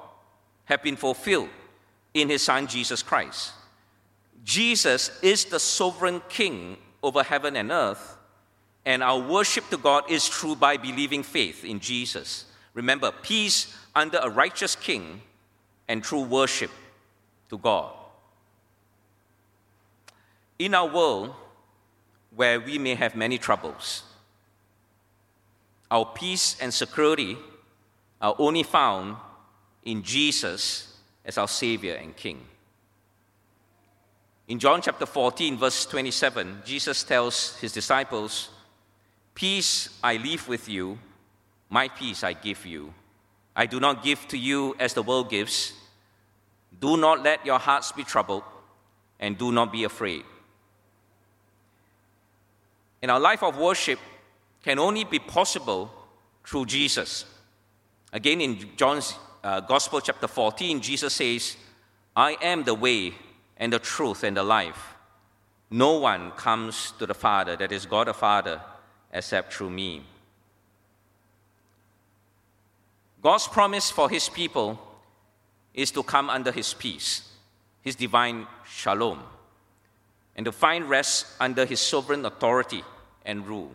have 0.65 0.83
been 0.83 0.97
fulfilled 0.97 1.49
in 2.13 2.29
his 2.29 2.43
Son 2.43 2.67
Jesus 2.67 3.03
Christ. 3.03 3.53
Jesus 4.45 5.11
is 5.23 5.45
the 5.45 5.61
sovereign 5.61 6.21
king 6.29 6.77
over 7.03 7.23
heaven 7.23 7.57
and 7.57 7.71
earth, 7.71 8.17
and 8.85 9.03
our 9.03 9.19
worship 9.19 9.69
to 9.71 9.77
God 9.77 10.11
is 10.11 10.29
true 10.29 10.55
by 10.55 10.77
believing 10.77 11.23
faith 11.23 11.65
in 11.65 11.81
Jesus. 11.81 12.47
Remember, 12.75 13.13
peace 13.23 13.77
under 13.95 14.19
a 14.19 14.31
righteous 14.31 14.77
king 14.77 15.23
and 15.89 16.03
true 16.03 16.23
worship 16.23 16.71
to 17.49 17.59
God. 17.59 17.93
In 20.59 20.75
our 20.75 20.89
world, 20.89 21.35
where 22.35 22.61
we 22.61 22.79
may 22.79 22.95
have 22.95 23.17
many 23.17 23.39
troubles, 23.39 24.05
our 25.91 26.05
peace 26.07 26.57
and 26.61 26.73
security 26.73 27.37
are 28.21 28.37
only 28.39 28.63
found 28.63 29.17
in 29.85 30.03
Jesus 30.03 30.97
as 31.25 31.39
our 31.39 31.49
Savior 31.49 31.95
and 31.95 32.17
King. 32.17 32.41
In 34.51 34.59
John 34.59 34.83
chapter 34.83 35.07
14, 35.07 35.59
verse 35.59 35.87
27, 35.87 36.63
Jesus 36.65 37.05
tells 37.05 37.57
his 37.59 37.71
disciples, 37.71 38.49
Peace 39.33 39.89
I 40.03 40.17
leave 40.17 40.49
with 40.49 40.69
you, 40.69 40.99
my 41.69 41.87
peace 41.87 42.25
I 42.25 42.33
give 42.33 42.67
you. 42.67 42.93
I 43.55 43.67
do 43.67 43.79
not 43.79 44.03
give 44.03 44.27
to 44.27 44.37
you 44.37 44.75
as 44.81 44.93
the 44.93 45.05
world 45.05 45.31
gives. 45.31 45.73
Do 46.81 46.97
not 46.97 47.23
let 47.23 47.47
your 47.47 47.61
hearts 47.61 47.93
be 47.93 48.03
troubled, 48.03 48.43
and 49.21 49.39
do 49.39 49.53
not 49.53 49.71
be 49.71 49.85
afraid. 49.85 50.25
In 53.03 53.09
our 53.09 53.21
life 53.21 53.45
of 53.45 53.57
worship 53.57 54.01
can 54.65 54.81
only 54.81 55.05
be 55.05 55.21
possible 55.21 55.93
through 56.45 56.67
Jesus. 56.67 57.25
Again, 58.13 58.41
in 58.41 58.59
John's 58.77 59.15
uh, 59.45 59.61
Gospel, 59.61 60.01
chapter 60.01 60.27
14, 60.27 60.81
Jesus 60.81 61.15
says, 61.15 61.57
I 62.17 62.37
am 62.43 62.65
the 62.65 62.75
way, 62.75 63.15
and 63.61 63.73
the 63.73 63.79
truth 63.79 64.25
and 64.25 64.37
the 64.37 64.43
life. 64.43 64.95
No 65.71 65.99
one 65.99 66.33
comes 66.33 66.93
to 66.99 67.07
the 67.07 67.15
Father, 67.15 67.55
that 67.57 67.71
is 67.71 67.87
God 67.87 68.09
the 68.09 68.15
Father, 68.15 68.61
except 69.13 69.53
through 69.53 69.71
me. 69.71 70.03
God's 73.23 73.47
promise 73.47 73.91
for 73.91 74.09
his 74.09 74.29
people 74.31 74.81
is 75.75 75.91
to 75.93 76.03
come 76.03 76.31
under 76.31 76.51
his 76.51 76.73
peace, 76.73 77.31
his 77.83 77.95
divine 77.95 78.47
shalom, 78.67 79.23
and 80.35 80.47
to 80.47 80.53
find 80.53 80.89
rest 80.89 81.27
under 81.39 81.67
his 81.67 81.81
sovereign 81.81 82.25
authority 82.25 82.83
and 83.27 83.47
rule. 83.47 83.71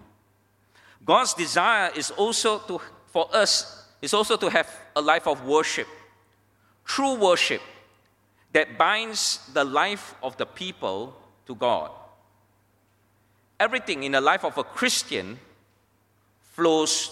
God's 1.05 1.35
desire 1.35 1.91
is 1.95 2.09
also 2.11 2.57
to, 2.59 2.81
for 3.05 3.33
us 3.33 3.85
is 4.01 4.15
also 4.15 4.35
to 4.35 4.49
have 4.49 4.67
a 4.95 5.01
life 5.01 5.27
of 5.27 5.45
worship, 5.45 5.87
true 6.83 7.13
worship 7.13 7.61
that 8.55 8.77
binds 8.77 9.41
the 9.51 9.65
life 9.65 10.15
of 10.23 10.37
the 10.37 10.45
people 10.45 11.13
to 11.45 11.53
God. 11.55 11.91
Everything 13.59 14.03
in 14.03 14.13
the 14.13 14.21
life 14.21 14.45
of 14.45 14.57
a 14.57 14.63
Christian 14.63 15.37
flows 16.53 17.11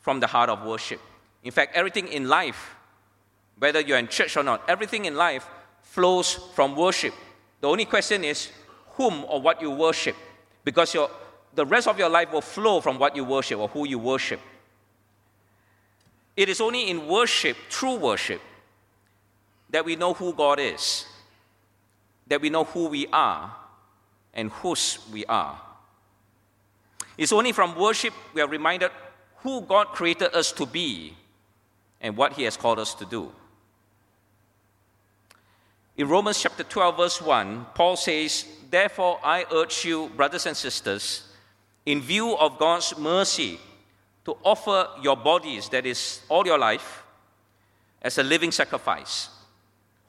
from 0.00 0.20
the 0.20 0.28
heart 0.28 0.48
of 0.48 0.64
worship. 0.64 1.00
In 1.42 1.50
fact, 1.50 1.74
everything 1.74 2.06
in 2.06 2.28
life, 2.28 2.76
whether 3.58 3.80
you're 3.80 3.98
in 3.98 4.06
church 4.06 4.36
or 4.36 4.44
not, 4.44 4.62
everything 4.68 5.06
in 5.06 5.16
life 5.16 5.48
flows 5.82 6.34
from 6.54 6.76
worship. 6.76 7.14
The 7.60 7.66
only 7.66 7.86
question 7.86 8.22
is 8.22 8.52
whom 8.90 9.24
or 9.24 9.40
what 9.40 9.60
you 9.60 9.72
worship, 9.72 10.14
because 10.62 10.94
your, 10.94 11.10
the 11.52 11.66
rest 11.66 11.88
of 11.88 11.98
your 11.98 12.10
life 12.10 12.30
will 12.30 12.40
flow 12.40 12.80
from 12.80 13.00
what 13.00 13.16
you 13.16 13.24
worship 13.24 13.58
or 13.58 13.66
who 13.66 13.88
you 13.88 13.98
worship. 13.98 14.38
It 16.36 16.48
is 16.48 16.60
only 16.60 16.90
in 16.90 17.08
worship, 17.08 17.56
true 17.68 17.96
worship, 17.96 18.40
that 19.70 19.84
we 19.84 19.96
know 19.96 20.14
who 20.14 20.32
God 20.32 20.60
is, 20.60 21.06
that 22.26 22.40
we 22.40 22.50
know 22.50 22.64
who 22.64 22.88
we 22.88 23.06
are 23.12 23.54
and 24.32 24.50
whose 24.50 24.98
we 25.12 25.24
are. 25.26 25.60
It's 27.18 27.32
only 27.32 27.52
from 27.52 27.76
worship 27.76 28.12
we 28.34 28.42
are 28.42 28.48
reminded 28.48 28.90
who 29.38 29.62
God 29.62 29.88
created 29.88 30.34
us 30.34 30.52
to 30.52 30.66
be 30.66 31.14
and 32.00 32.16
what 32.16 32.34
He 32.34 32.44
has 32.44 32.56
called 32.56 32.78
us 32.78 32.94
to 32.94 33.06
do. 33.06 33.32
In 35.96 36.08
Romans 36.08 36.42
chapter 36.42 36.62
12, 36.62 36.96
verse 36.96 37.22
1, 37.22 37.66
Paul 37.74 37.96
says, 37.96 38.44
Therefore, 38.70 39.18
I 39.24 39.46
urge 39.50 39.84
you, 39.84 40.10
brothers 40.10 40.44
and 40.44 40.56
sisters, 40.56 41.26
in 41.86 42.02
view 42.02 42.36
of 42.36 42.58
God's 42.58 42.98
mercy, 42.98 43.58
to 44.26 44.36
offer 44.44 44.88
your 45.00 45.16
bodies, 45.16 45.70
that 45.70 45.86
is, 45.86 46.20
all 46.28 46.46
your 46.46 46.58
life, 46.58 47.02
as 48.02 48.18
a 48.18 48.22
living 48.22 48.52
sacrifice 48.52 49.30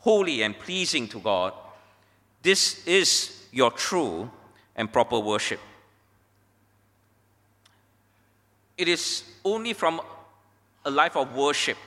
holy 0.08 0.42
and 0.42 0.58
pleasing 0.58 1.06
to 1.06 1.20
God, 1.20 1.52
this 2.42 2.88
is 2.88 3.44
your 3.52 3.72
true 3.72 4.32
and 4.74 4.90
proper 4.90 5.20
worship. 5.20 5.60
It 8.78 8.88
is 8.88 9.24
only 9.44 9.74
from 9.74 10.00
a 10.86 10.90
life 10.90 11.18
of 11.18 11.36
worship 11.36 11.78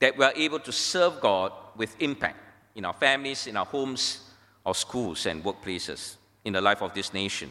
that 0.00 0.18
we 0.18 0.24
are 0.24 0.32
able 0.34 0.58
to 0.58 0.72
serve 0.72 1.20
God 1.20 1.52
with 1.76 1.94
impact 2.00 2.36
in 2.74 2.84
our 2.84 2.92
families, 2.92 3.46
in 3.46 3.56
our 3.56 3.64
homes, 3.64 4.30
our 4.66 4.74
schools, 4.74 5.26
and 5.26 5.44
workplaces, 5.44 6.16
in 6.44 6.52
the 6.52 6.60
life 6.60 6.82
of 6.82 6.94
this 6.94 7.14
nation. 7.14 7.48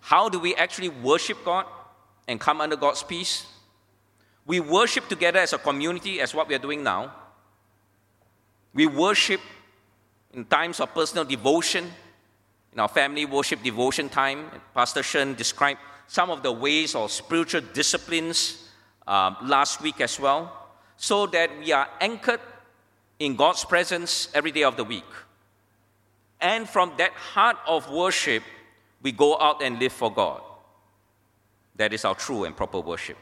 How 0.00 0.28
do 0.28 0.38
we 0.38 0.54
actually 0.54 0.90
worship 0.90 1.38
God 1.44 1.66
and 2.28 2.38
come 2.38 2.60
under 2.60 2.76
God's 2.76 3.02
peace? 3.02 3.46
We 4.46 4.60
worship 4.60 5.08
together 5.08 5.40
as 5.40 5.52
a 5.52 5.58
community, 5.58 6.20
as 6.20 6.32
what 6.36 6.46
we 6.46 6.54
are 6.54 6.66
doing 6.70 6.84
now 6.84 7.12
we 8.76 8.86
worship 8.86 9.40
in 10.34 10.44
times 10.44 10.80
of 10.80 10.92
personal 10.92 11.24
devotion, 11.24 11.90
in 12.74 12.78
our 12.78 12.88
family 12.88 13.24
worship 13.24 13.62
devotion 13.62 14.10
time. 14.10 14.50
Pastor 14.74 15.02
Shen 15.02 15.34
described 15.34 15.80
some 16.06 16.28
of 16.30 16.42
the 16.42 16.52
ways 16.52 16.94
or 16.94 17.08
spiritual 17.08 17.62
disciplines 17.72 18.68
uh, 19.06 19.34
last 19.42 19.80
week 19.80 20.02
as 20.02 20.20
well, 20.20 20.68
so 20.98 21.26
that 21.26 21.50
we 21.58 21.72
are 21.72 21.88
anchored 22.02 22.40
in 23.18 23.34
God's 23.34 23.64
presence 23.64 24.28
every 24.34 24.52
day 24.52 24.62
of 24.62 24.76
the 24.76 24.84
week. 24.84 25.10
And 26.38 26.68
from 26.68 26.92
that 26.98 27.12
heart 27.12 27.56
of 27.66 27.90
worship, 27.90 28.42
we 29.00 29.10
go 29.10 29.38
out 29.40 29.62
and 29.62 29.78
live 29.80 29.92
for 29.92 30.12
God. 30.12 30.42
That 31.76 31.94
is 31.94 32.04
our 32.04 32.14
true 32.14 32.44
and 32.44 32.54
proper 32.54 32.80
worship. 32.80 33.16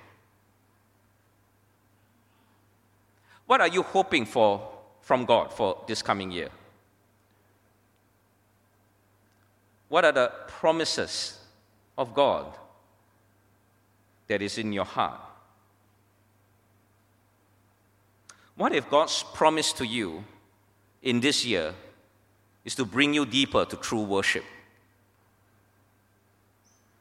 What 3.47 3.61
are 3.61 3.69
you 3.69 3.83
hoping 3.83 4.27
for 4.27 4.74
from 5.05 5.27
God 5.27 5.53
for 5.53 5.85
this 5.87 6.03
coming 6.03 6.31
year? 6.31 6.49
What 9.89 10.05
are 10.05 10.13
the 10.13 10.33
promises 10.49 11.39
of 11.97 12.15
God 12.15 12.47
that 14.27 14.41
is 14.41 14.57
in 14.57 14.73
your 14.73 14.87
heart? 14.87 15.21
What 18.57 18.75
if 18.75 18.89
God's 18.89 19.23
promise 19.35 19.73
to 19.75 19.87
you 19.87 20.25
in 21.03 21.21
this 21.21 21.45
year 21.45 21.75
is 22.65 22.75
to 22.77 22.87
bring 22.87 23.13
you 23.13 23.27
deeper 23.27 23.67
to 23.67 23.77
true 23.77 24.03
worship? 24.03 24.45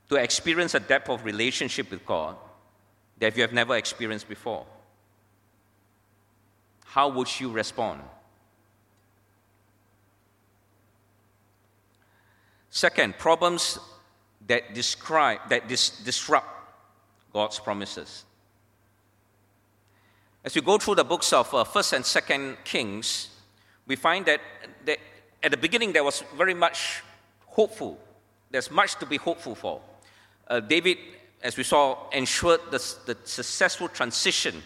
To 0.10 0.16
experience 0.16 0.76
a 0.76 0.80
depth 0.82 1.10
of 1.10 1.24
relationship 1.24 1.90
with 1.90 2.06
God 2.06 2.36
that 3.20 3.36
you 3.38 3.44
have 3.44 3.54
never 3.54 3.78
experienced 3.78 4.28
before? 4.28 4.66
How 6.94 7.10
would 7.10 7.40
you 7.40 7.50
respond? 7.50 8.02
Second, 12.70 13.18
problems 13.18 13.80
that 14.46 14.76
describe 14.76 15.40
that 15.50 15.68
dis- 15.68 15.90
disrupt 16.06 16.48
God's 17.34 17.58
promises. 17.58 18.26
As 20.44 20.54
we 20.54 20.62
go 20.62 20.78
through 20.78 20.94
the 20.94 21.04
books 21.04 21.34
of 21.34 21.52
uh, 21.52 21.64
First 21.64 21.94
and 21.94 22.06
Second 22.06 22.58
Kings, 22.64 23.30
we 23.88 23.96
find 23.96 24.28
that, 24.28 24.42
that 24.86 25.00
at 25.42 25.50
the 25.50 25.58
beginning 25.58 25.94
there 25.94 26.04
was 26.04 26.24
very 26.38 26.54
much 26.54 27.02
hopeful. 27.48 27.98
There's 28.52 28.70
much 28.70 29.00
to 29.00 29.08
be 29.08 29.18
hopeful 29.18 29.56
for. 29.56 29.82
Uh, 30.48 30.60
David, 30.60 31.00
as 31.42 31.58
we 31.58 31.64
saw, 31.64 32.08
ensured 32.12 32.60
the, 32.70 32.78
the 33.08 33.18
successful 33.24 33.88
transition 33.88 34.62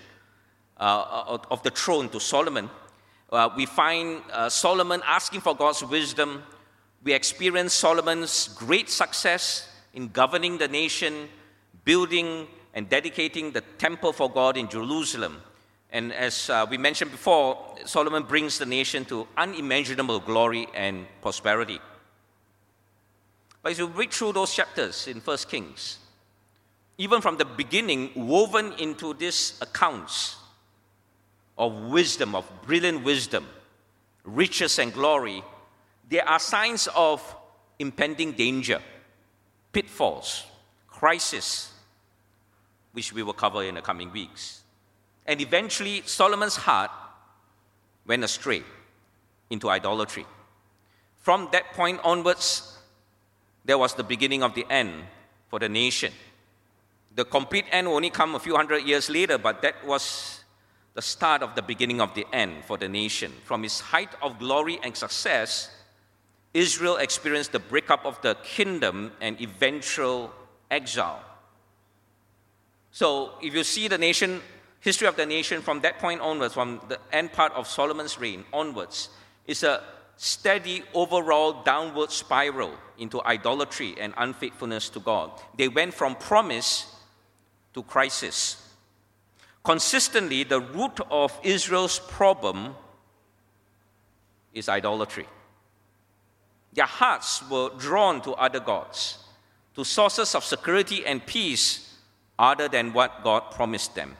uh, 0.79 1.38
of 1.50 1.63
the 1.63 1.72
throne 1.72 2.10
to 2.10 2.19
Solomon. 2.19 2.69
Uh, 3.31 3.50
we 3.55 3.65
find 3.65 4.22
uh, 4.31 4.50
Solomon 4.50 5.01
asking 5.05 5.41
for 5.41 5.55
God's 5.55 5.84
wisdom. 5.84 6.43
We 7.03 7.13
experience 7.13 7.74
Solomon's 7.74 8.50
great 8.50 8.89
success 8.89 9.69
in 9.93 10.10
governing 10.10 10.57
the 10.57 10.67
nation, 10.67 11.27
building 11.84 12.48
and 12.74 12.88
dedicating 12.88 13.51
the 13.51 13.62
temple 13.77 14.13
for 14.13 14.29
God 14.29 14.55
in 14.55 14.69
Jerusalem. 14.69 15.41
And 15.91 16.13
as 16.13 16.50
uh, 16.50 16.65
we 16.69 16.77
mentioned 16.77 17.12
before, 17.12 17.57
Solomon 17.86 18.24
brings 18.24 18.60
the 18.60 18.65
nation 18.65 19.05
to 19.05 19.27
unimaginable 19.38 20.19
glory 20.19 20.67
and 20.75 21.05
prosperity. 21.22 21.79
But 23.63 23.72
as 23.72 23.79
you 23.79 23.88
read 23.88 24.12
through 24.12 24.34
those 24.34 24.53
chapters 24.53 25.07
in 25.07 25.22
First 25.22 25.50
Kings, 25.50 25.98
even 26.98 27.22
from 27.22 27.38
the 27.38 27.46
beginning, 27.46 28.12
woven 28.15 28.74
into 28.74 29.13
these 29.13 29.57
accounts 29.62 30.36
of 31.58 31.74
wisdom, 31.86 32.36
of 32.36 32.50
brilliant 32.66 33.04
wisdom, 33.04 33.48
riches 34.24 34.80
and 34.80 34.94
glory, 34.94 35.44
there 36.10 36.28
are 36.28 36.40
signs 36.40 36.88
of 36.96 37.36
impending 37.80 38.32
danger, 38.34 38.82
pitfalls, 39.72 40.44
crisis, 40.88 41.72
which 42.94 43.14
we 43.14 43.24
will 43.24 43.34
cover 43.34 43.64
in 43.64 43.76
the 43.76 43.82
coming 43.82 44.12
weeks. 44.12 44.62
And 45.26 45.42
eventually, 45.42 46.02
Solomon's 46.06 46.56
heart 46.56 46.92
went 48.06 48.24
astray 48.24 48.64
into 49.50 49.70
idolatry. 49.70 50.26
From 51.20 51.50
that 51.52 51.74
point 51.74 52.00
onwards, 52.04 52.78
there 53.66 53.78
was 53.78 53.94
the 53.96 54.04
beginning 54.04 54.44
of 54.44 54.56
the 54.56 54.66
end 54.70 54.94
for 55.50 55.60
the 55.60 55.68
nation. 55.68 56.14
The 57.14 57.26
complete 57.26 57.66
end 57.72 57.88
will 57.88 57.96
only 57.96 58.10
come 58.10 58.36
a 58.36 58.40
few 58.40 58.56
hundred 58.56 58.84
years 58.84 59.10
later, 59.10 59.38
but 59.38 59.62
that 59.62 59.86
was 59.86 60.37
the 60.98 61.01
start 61.04 61.44
of 61.44 61.54
the 61.54 61.62
beginning 61.62 62.01
of 62.01 62.16
the 62.16 62.25
end 62.34 62.66
for 62.66 62.75
the 62.75 62.89
nation. 62.89 63.32
From 63.44 63.63
its 63.63 63.80
height 63.80 64.10
of 64.20 64.40
glory 64.40 64.79
and 64.81 64.98
success, 64.98 65.70
Israel 66.55 66.98
experienced 66.98 67.51
the 67.51 67.60
breakup 67.60 68.03
of 68.03 68.20
the 68.24 68.33
kingdom 68.42 69.12
and 69.22 69.40
eventual 69.40 70.33
exile. 70.72 71.24
So, 72.90 73.33
if 73.44 73.53
you 73.53 73.64
see 73.64 73.88
the 73.88 74.00
nation 74.00 74.42
history 74.79 75.07
of 75.07 75.16
the 75.16 75.27
nation 75.27 75.62
from 75.62 75.81
that 75.81 76.00
point 76.00 76.20
onwards, 76.20 76.55
from 76.55 76.81
the 76.90 76.98
end 77.12 77.31
part 77.31 77.53
of 77.53 77.68
Solomon's 77.68 78.20
reign 78.20 78.44
onwards, 78.51 79.10
is 79.46 79.62
a 79.62 79.83
steady 80.16 80.81
overall 80.96 81.62
downward 81.62 82.10
spiral 82.10 82.74
into 82.98 83.24
idolatry 83.24 83.94
and 84.00 84.16
unfaithfulness 84.18 84.90
to 84.90 85.00
God. 85.00 85.29
They 85.55 85.68
went 85.68 85.94
from 85.94 86.16
promise 86.16 86.92
to 87.75 87.83
crisis. 87.83 88.67
Consistently, 89.68 90.46
the 90.46 90.62
root 90.62 91.01
of 91.12 91.38
Israel's 91.44 92.00
problem 92.00 92.74
is 94.53 94.70
idolatry. 94.70 95.27
Their 96.72 96.86
hearts 96.86 97.44
were 97.50 97.72
drawn 97.77 98.22
to 98.22 98.32
other 98.36 98.62
gods, 98.62 99.18
to 99.75 99.84
sources 99.84 100.36
of 100.36 100.46
security 100.46 101.06
and 101.06 101.25
peace 101.25 101.98
other 102.40 102.70
than 102.70 102.94
what 102.94 103.25
God 103.25 103.51
promised 103.51 103.94
them. 103.94 104.16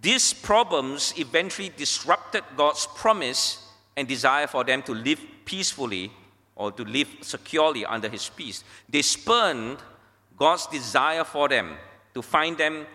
These 0.00 0.34
problems 0.34 1.14
eventually 1.16 1.72
disrupted 1.76 2.44
God's 2.56 2.86
promise 2.94 3.66
and 3.96 4.06
desire 4.06 4.46
for 4.46 4.62
them 4.62 4.82
to 4.82 4.94
live 4.94 5.20
peacefully 5.44 6.12
or 6.54 6.70
to 6.70 6.84
live 6.84 7.08
securely 7.22 7.84
under 7.84 8.08
His 8.08 8.28
peace. 8.28 8.62
They 8.88 9.02
spurned 9.02 9.78
God's 10.36 10.68
desire 10.68 11.24
for 11.24 11.48
them 11.48 11.76
to 12.14 12.22
find 12.22 12.56
them 12.56 12.86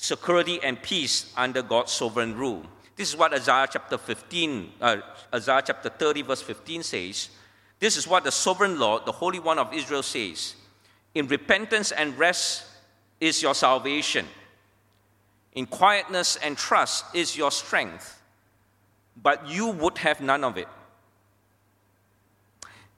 security 0.00 0.58
and 0.62 0.80
peace 0.80 1.30
under 1.36 1.60
God's 1.60 1.92
sovereign 1.92 2.34
rule. 2.34 2.62
This 2.96 3.10
is 3.10 3.16
what 3.18 3.34
Isaiah 3.34 3.68
chapter 3.70 3.98
15, 3.98 4.72
uh, 4.80 4.96
Isaiah 5.34 5.62
chapter 5.66 5.90
30, 5.90 6.22
verse 6.22 6.40
15 6.40 6.82
says. 6.82 7.28
This 7.78 7.98
is 7.98 8.08
what 8.08 8.24
the 8.24 8.32
sovereign 8.32 8.78
Lord, 8.78 9.04
the 9.04 9.12
Holy 9.12 9.38
One 9.38 9.58
of 9.58 9.74
Israel, 9.74 10.02
says. 10.02 10.54
In 11.14 11.26
repentance 11.26 11.92
and 11.92 12.18
rest 12.18 12.64
is 13.20 13.42
your 13.42 13.54
salvation. 13.54 14.26
In 15.52 15.66
quietness 15.66 16.36
and 16.36 16.56
trust 16.56 17.04
is 17.14 17.36
your 17.36 17.50
strength, 17.50 18.22
but 19.22 19.46
you 19.46 19.68
would 19.68 19.98
have 19.98 20.22
none 20.22 20.44
of 20.44 20.56
it. 20.56 20.68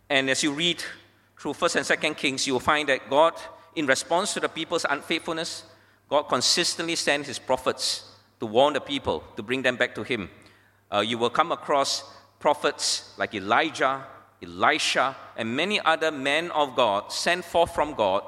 And 0.09 0.31
as 0.31 0.45
you 0.45 0.53
read 0.53 0.85
through 1.37 1.55
1st 1.55 1.77
and 1.77 2.15
2nd 2.15 2.17
Kings, 2.17 2.47
you 2.47 2.53
will 2.53 2.61
find 2.61 2.89
that 2.89 3.11
God, 3.11 3.35
in 3.75 3.87
response 3.87 4.35
to 4.35 4.41
the 4.41 4.49
people's 4.49 4.87
unfaithfulness, 4.89 5.65
God 6.13 6.29
consistently 6.29 6.95
sent 6.95 7.25
his 7.27 7.39
prophets 7.39 8.05
to 8.39 8.45
warn 8.45 8.75
the 8.75 8.83
people, 8.83 9.25
to 9.35 9.43
bring 9.43 9.63
them 9.63 9.77
back 9.77 9.95
to 9.95 10.03
him. 10.03 10.29
Uh, 10.93 11.01
you 11.01 11.17
will 11.17 11.31
come 11.31 11.51
across 11.51 12.05
prophets 12.39 13.15
like 13.17 13.35
Elijah, 13.35 14.05
Elisha, 14.43 15.17
and 15.39 15.57
many 15.57 15.81
other 15.81 16.11
men 16.11 16.51
of 16.51 16.77
God 16.77 17.11
sent 17.11 17.47
forth 17.47 17.75
from 17.75 17.95
God 17.95 18.25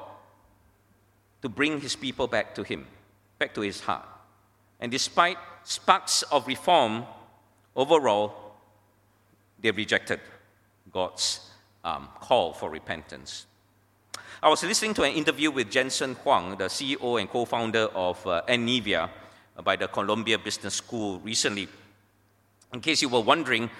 to 1.43 1.47
bring 1.47 1.79
his 1.79 1.95
people 1.95 2.25
back 2.25 2.55
to 2.55 2.63
him, 2.63 2.87
back 3.37 3.53
to 3.53 3.61
his 3.61 3.81
heart. 3.81 4.07
And 4.79 4.91
despite 4.91 5.37
sparks 5.63 6.23
of 6.23 6.47
reform, 6.47 7.05
overall, 7.75 8.55
they 9.59 9.69
rejected 9.69 10.21
God's 10.91 11.51
um, 11.83 12.09
call 12.19 12.51
for 12.51 12.71
repentance. 12.71 13.45
I 14.45 14.49
was 14.49 14.61
listening 14.61 14.93
to 14.93 15.01
an 15.01 15.13
interview 15.13 15.49
with 15.49 15.71
Jensen 15.71 16.13
Huang, 16.13 16.55
the 16.55 16.65
CEO 16.65 17.19
and 17.19 17.27
co 17.27 17.45
founder 17.45 17.87
of 17.95 18.23
uh, 18.27 18.43
uh, 18.47 19.61
by 19.63 19.75
the 19.75 19.87
Columbia 19.87 20.37
Business 20.37 20.75
School 20.75 21.19
recently. 21.21 21.67
In 22.71 22.79
case 22.79 23.01
you 23.01 23.09
were 23.09 23.21
wondering, 23.21 23.71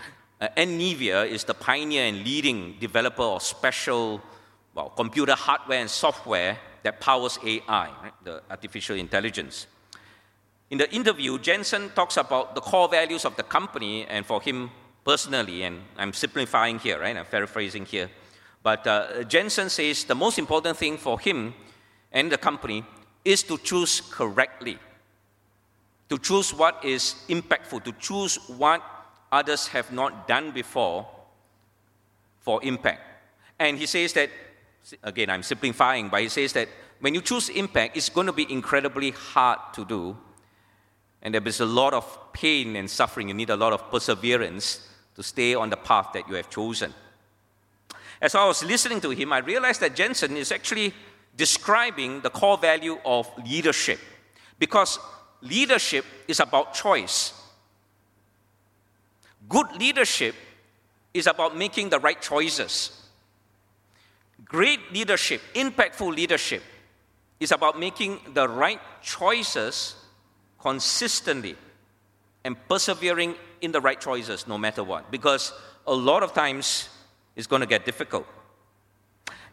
uh, 0.41 0.47
is 0.58 1.43
the 1.43 1.54
pioneer 1.54 2.06
and 2.06 2.23
leading 2.23 2.78
developer 2.80 3.21
of 3.21 3.43
special 3.43 4.19
well, 4.73 4.89
computer 4.89 5.36
hardware 5.36 5.82
and 5.82 5.89
software 5.89 6.58
that 6.82 6.99
powers 6.99 7.38
AI, 7.45 7.91
right? 8.01 8.13
the 8.23 8.41
artificial 8.49 8.95
intelligence. 8.95 9.67
In 10.71 10.80
the 10.80 10.91
interview, 10.91 11.38
Jensen 11.38 11.91
talks 11.91 12.17
about 12.17 12.56
the 12.56 12.62
core 12.62 12.89
values 12.89 13.23
of 13.23 13.36
the 13.36 13.43
company 13.43 14.08
and 14.08 14.25
for 14.25 14.41
him 14.41 14.71
personally, 15.04 15.62
and 15.62 15.82
I'm 15.95 16.12
simplifying 16.12 16.80
here, 16.80 16.99
right? 16.99 17.15
I'm 17.15 17.28
paraphrasing 17.28 17.86
here. 17.86 18.10
But 18.65 18.88
uh, 18.88 19.23
Jensen 19.25 19.69
says 19.69 20.06
the 20.06 20.15
most 20.15 20.39
important 20.39 20.75
thing 20.78 20.97
for 20.97 21.19
him 21.19 21.54
and 22.12 22.32
the 22.32 22.38
company 22.39 22.84
is 23.23 23.43
to 23.43 23.60
choose 23.60 24.01
correctly, 24.01 24.80
to 26.10 26.17
choose 26.17 26.51
what 26.51 26.84
is 26.84 27.13
impactful, 27.30 27.84
to 27.84 27.91
choose 27.99 28.38
what 28.49 28.82
others 29.32 29.67
have 29.67 29.91
not 29.91 30.28
done 30.28 30.49
before 30.49 31.06
for 32.39 32.63
impact. 32.63 33.01
And 33.60 33.78
he 33.78 33.86
says 33.86 34.13
that, 34.13 34.32
again, 35.04 35.30
I'm 35.30 35.43
simplifying, 35.43 36.10
but 36.10 36.21
he 36.21 36.30
says 36.30 36.54
that 36.54 36.67
when 37.01 37.13
you 37.13 37.21
choose 37.21 37.49
impact, 37.49 37.95
it's 37.95 38.10
going 38.10 38.25
to 38.25 38.34
be 38.34 38.51
incredibly 38.51 39.12
hard 39.12 39.60
to 39.75 39.86
do 39.86 40.17
and 41.21 41.36
there 41.36 41.47
is 41.47 41.60
a 41.60 41.65
lot 41.65 41.93
of 41.93 42.34
pain 42.34 42.75
and 42.75 42.89
suffering. 42.89 43.28
You 43.28 43.36
need 43.36 43.49
a 43.51 43.56
lot 43.56 43.73
of 43.73 43.91
perseverance 43.91 44.88
to 45.15 45.23
stay 45.23 45.56
on 45.56 45.69
the 45.69 45.78
path 45.78 46.10
that 46.13 46.28
you 46.28 46.36
have 46.36 46.49
chosen. 46.49 46.93
As 48.21 48.36
I 48.36 48.45
was 48.45 48.63
listening 48.63 49.01
to 49.01 49.10
him, 49.10 49.34
I 49.34 49.39
realized 49.39 49.82
that 49.82 49.95
Jensen 49.95 50.38
is 50.38 50.51
actually 50.51 50.93
describing 51.36 52.21
the 52.21 52.30
core 52.30 52.58
value 52.58 52.97
of 53.06 53.30
leadership. 53.45 53.99
Because 54.58 54.99
leadership 55.41 56.06
is 56.28 56.39
about 56.39 56.73
choice. 56.73 57.34
Good 59.47 59.73
leadership 59.78 60.36
is 61.13 61.28
about 61.28 61.58
making 61.58 61.89
the 61.89 61.99
right 61.99 62.21
choices. 62.21 63.01
Great 64.43 64.80
leadership, 64.91 65.41
impactful 65.54 66.15
leadership, 66.15 66.63
is 67.39 67.51
about 67.51 67.80
making 67.80 68.19
the 68.34 68.47
right 68.47 68.80
choices 69.01 69.95
consistently 70.60 71.56
and 72.43 72.56
persevering 72.67 73.36
in 73.62 73.71
the 73.71 73.82
right 73.82 73.99
choices 73.99 74.47
no 74.47 74.58
matter 74.58 74.84
what. 74.84 75.12
Because 75.12 75.54
a 75.86 75.93
lot 75.93 76.23
of 76.23 76.34
times 76.34 76.89
it's 77.36 77.48
going 77.48 77.62
to 77.62 77.67
get 77.67 77.86
difficult. 77.86 78.26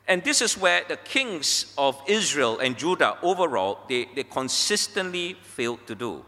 And 0.09 0.23
this 0.25 0.41
is 0.41 0.59
where 0.59 0.83
the 0.89 0.97
kings 0.97 1.73
of 1.79 2.01
Israel 2.07 2.59
and 2.59 2.77
Judah 2.77 3.19
overall, 3.23 3.79
they, 3.89 4.09
they 4.15 4.25
consistently 4.25 5.35
failed 5.43 5.87
to 5.87 5.95
do. 5.95 6.25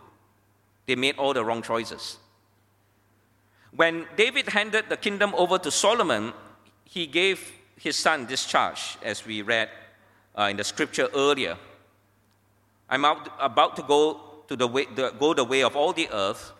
They 0.86 0.94
made 0.94 1.16
all 1.16 1.34
the 1.34 1.44
wrong 1.44 1.62
choices. 1.62 2.18
When 3.74 4.06
David 4.16 4.48
handed 4.48 4.88
the 4.88 4.96
kingdom 4.96 5.34
over 5.36 5.58
to 5.58 5.70
Solomon, 5.70 6.32
he 6.84 7.06
gave 7.06 7.52
his 7.76 7.96
son 7.96 8.26
this 8.26 8.46
charge, 8.46 8.96
as 9.02 9.26
we 9.26 9.42
read 9.42 9.68
uh, 10.38 10.44
in 10.44 10.56
the 10.56 10.64
scripture 10.64 11.08
earlier. 11.14 11.56
I'm 12.88 13.04
out, 13.04 13.28
about 13.40 13.74
to 13.76 13.82
go 13.82 14.20
to 14.46 14.56
the 14.56 14.68
way, 14.68 14.86
the, 14.94 15.10
go 15.10 15.34
the 15.34 15.44
way 15.44 15.62
of 15.62 15.74
all 15.74 15.92
the 15.92 16.08
earth. 16.12 16.52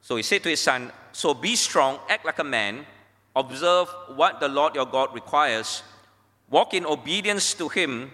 So 0.00 0.16
he 0.16 0.22
said 0.22 0.42
to 0.44 0.48
his 0.48 0.60
son, 0.60 0.92
So 1.12 1.34
be 1.34 1.56
strong, 1.56 1.98
act 2.08 2.24
like 2.24 2.38
a 2.38 2.44
man, 2.44 2.86
observe 3.36 3.88
what 4.08 4.40
the 4.40 4.48
Lord 4.48 4.74
your 4.74 4.86
God 4.86 5.14
requires, 5.14 5.82
walk 6.50 6.72
in 6.74 6.86
obedience 6.86 7.52
to 7.54 7.68
him, 7.68 8.10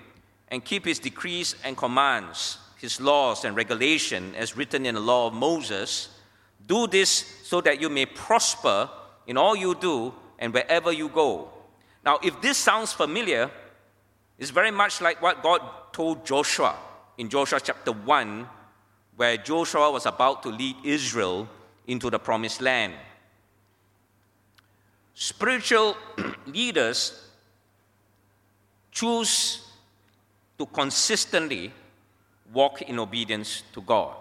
and 0.48 0.62
keep 0.62 0.84
his 0.84 0.98
decrees 0.98 1.54
and 1.64 1.76
commands, 1.76 2.58
his 2.76 3.00
laws 3.00 3.44
and 3.44 3.56
regulation 3.56 4.34
as 4.34 4.56
written 4.56 4.84
in 4.84 4.96
the 4.96 5.00
law 5.00 5.28
of 5.28 5.32
Moses. 5.32 6.10
Do 6.66 6.86
this 6.86 7.10
so 7.44 7.60
that 7.62 7.80
you 7.80 7.88
may 7.88 8.04
prosper 8.04 8.90
in 9.26 9.38
all 9.38 9.56
you 9.56 9.74
do 9.74 10.12
and 10.38 10.52
wherever 10.52 10.92
you 10.92 11.08
go. 11.08 11.48
Now, 12.04 12.18
if 12.22 12.40
this 12.42 12.58
sounds 12.58 12.92
familiar, 12.92 13.50
it's 14.38 14.50
very 14.50 14.72
much 14.72 15.00
like 15.00 15.22
what 15.22 15.42
God 15.42 15.62
told 15.92 16.26
Joshua 16.26 16.76
in 17.16 17.28
Joshua 17.28 17.60
chapter 17.60 17.92
1, 17.92 18.48
where 19.16 19.36
Joshua 19.36 19.90
was 19.90 20.04
about 20.04 20.42
to 20.42 20.48
lead 20.48 20.76
Israel 20.84 21.48
into 21.86 22.10
the 22.10 22.18
promised 22.18 22.60
land. 22.60 22.94
Spiritual 25.14 25.96
leaders 26.46 27.28
choose 28.90 29.66
to 30.58 30.66
consistently 30.66 31.72
walk 32.52 32.82
in 32.82 32.98
obedience 32.98 33.62
to 33.72 33.80
God. 33.80 34.14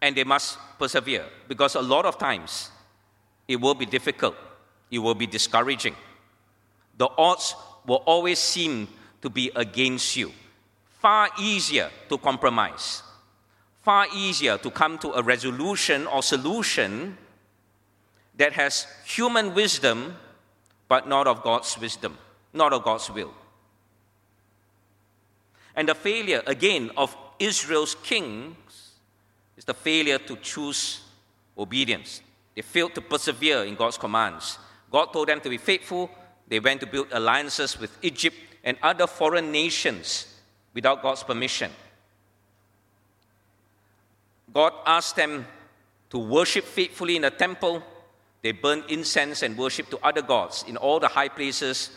And 0.00 0.16
they 0.16 0.24
must 0.24 0.58
persevere 0.78 1.24
because 1.48 1.76
a 1.76 1.80
lot 1.80 2.04
of 2.04 2.18
times 2.18 2.70
it 3.48 3.60
will 3.60 3.74
be 3.74 3.86
difficult, 3.86 4.34
it 4.90 4.98
will 4.98 5.14
be 5.14 5.26
discouraging. 5.26 5.94
The 6.96 7.08
odds 7.16 7.54
will 7.86 8.02
always 8.06 8.38
seem 8.38 8.88
to 9.22 9.30
be 9.30 9.50
against 9.56 10.16
you. 10.16 10.32
Far 11.00 11.30
easier 11.38 11.90
to 12.08 12.18
compromise, 12.18 13.02
far 13.84 14.06
easier 14.14 14.56
to 14.58 14.70
come 14.70 14.98
to 14.98 15.12
a 15.12 15.22
resolution 15.22 16.06
or 16.06 16.22
solution 16.22 17.18
that 18.36 18.54
has 18.54 18.86
human 19.04 19.54
wisdom 19.54 20.16
but 20.88 21.06
not 21.06 21.26
of 21.26 21.42
God's 21.42 21.78
wisdom, 21.78 22.16
not 22.52 22.72
of 22.72 22.82
God's 22.82 23.10
will. 23.10 23.32
And 25.76 25.88
the 25.88 25.94
failure, 25.94 26.42
again, 26.46 26.90
of 26.96 27.14
Israel's 27.38 27.94
kings 27.96 28.92
is 29.56 29.64
the 29.64 29.74
failure 29.74 30.18
to 30.18 30.36
choose 30.36 31.00
obedience. 31.58 32.22
They 32.54 32.62
failed 32.62 32.94
to 32.94 33.00
persevere 33.00 33.64
in 33.64 33.74
God's 33.74 33.98
commands. 33.98 34.58
God 34.90 35.06
told 35.06 35.28
them 35.28 35.40
to 35.40 35.48
be 35.48 35.58
faithful. 35.58 36.10
They 36.48 36.60
went 36.60 36.80
to 36.80 36.86
build 36.86 37.08
alliances 37.12 37.78
with 37.78 37.96
Egypt 38.02 38.36
and 38.62 38.78
other 38.82 39.06
foreign 39.06 39.50
nations 39.50 40.34
without 40.72 41.02
God's 41.02 41.22
permission. 41.22 41.70
God 44.54 44.72
asked 44.86 45.16
them 45.16 45.46
to 46.10 46.18
worship 46.18 46.64
faithfully 46.64 47.16
in 47.16 47.22
the 47.22 47.30
temple. 47.30 47.82
They 48.42 48.52
burned 48.52 48.84
incense 48.88 49.42
and 49.42 49.58
worship 49.58 49.90
to 49.90 49.98
other 50.02 50.22
gods 50.22 50.64
in 50.68 50.76
all 50.76 51.00
the 51.00 51.08
high 51.08 51.28
places, 51.28 51.90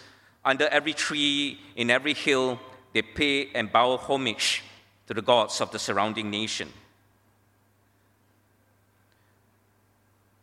under 0.43 0.67
every 0.69 0.93
tree, 0.93 1.59
in 1.75 1.91
every 1.91 2.15
hill. 2.15 2.59
They 2.93 3.03
pay 3.03 3.51
and 3.53 3.71
bow 3.71 3.97
homage 3.97 4.63
to 5.05 5.13
the 5.13 5.21
gods 5.21 5.61
of 5.61 5.71
the 5.71 5.77
surrounding 5.77 6.31
nation. 6.31 6.73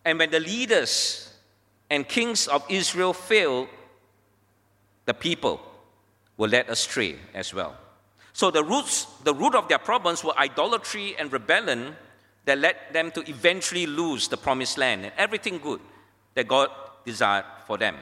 And 0.05 0.19
when 0.19 0.31
the 0.31 0.41
leaders 0.41 1.35
and 1.91 2.07
kings 2.07 2.47
of 2.47 2.65
Israel 2.69 3.13
failed, 3.13 3.69
the 5.07 5.15
people 5.15 5.61
were 6.37 6.49
led 6.49 6.69
astray 6.69 7.17
as 7.35 7.53
well. 7.53 7.77
So 8.33 8.51
the 8.51 8.63
roots, 8.63 9.07
the 9.25 9.35
root 9.35 9.55
of 9.55 9.69
their 9.69 9.79
problems 9.79 10.23
were 10.23 10.37
idolatry 10.39 11.17
and 11.19 11.33
rebellion 11.33 11.97
that 12.45 12.59
led 12.59 12.77
them 12.93 13.11
to 13.13 13.29
eventually 13.29 13.87
lose 13.87 14.29
the 14.29 14.37
promised 14.37 14.79
land 14.79 15.05
and 15.05 15.13
everything 15.17 15.59
good 15.59 15.81
that 16.35 16.47
God 16.47 16.69
desired 17.05 17.45
for 17.67 17.79
them. 17.79 17.97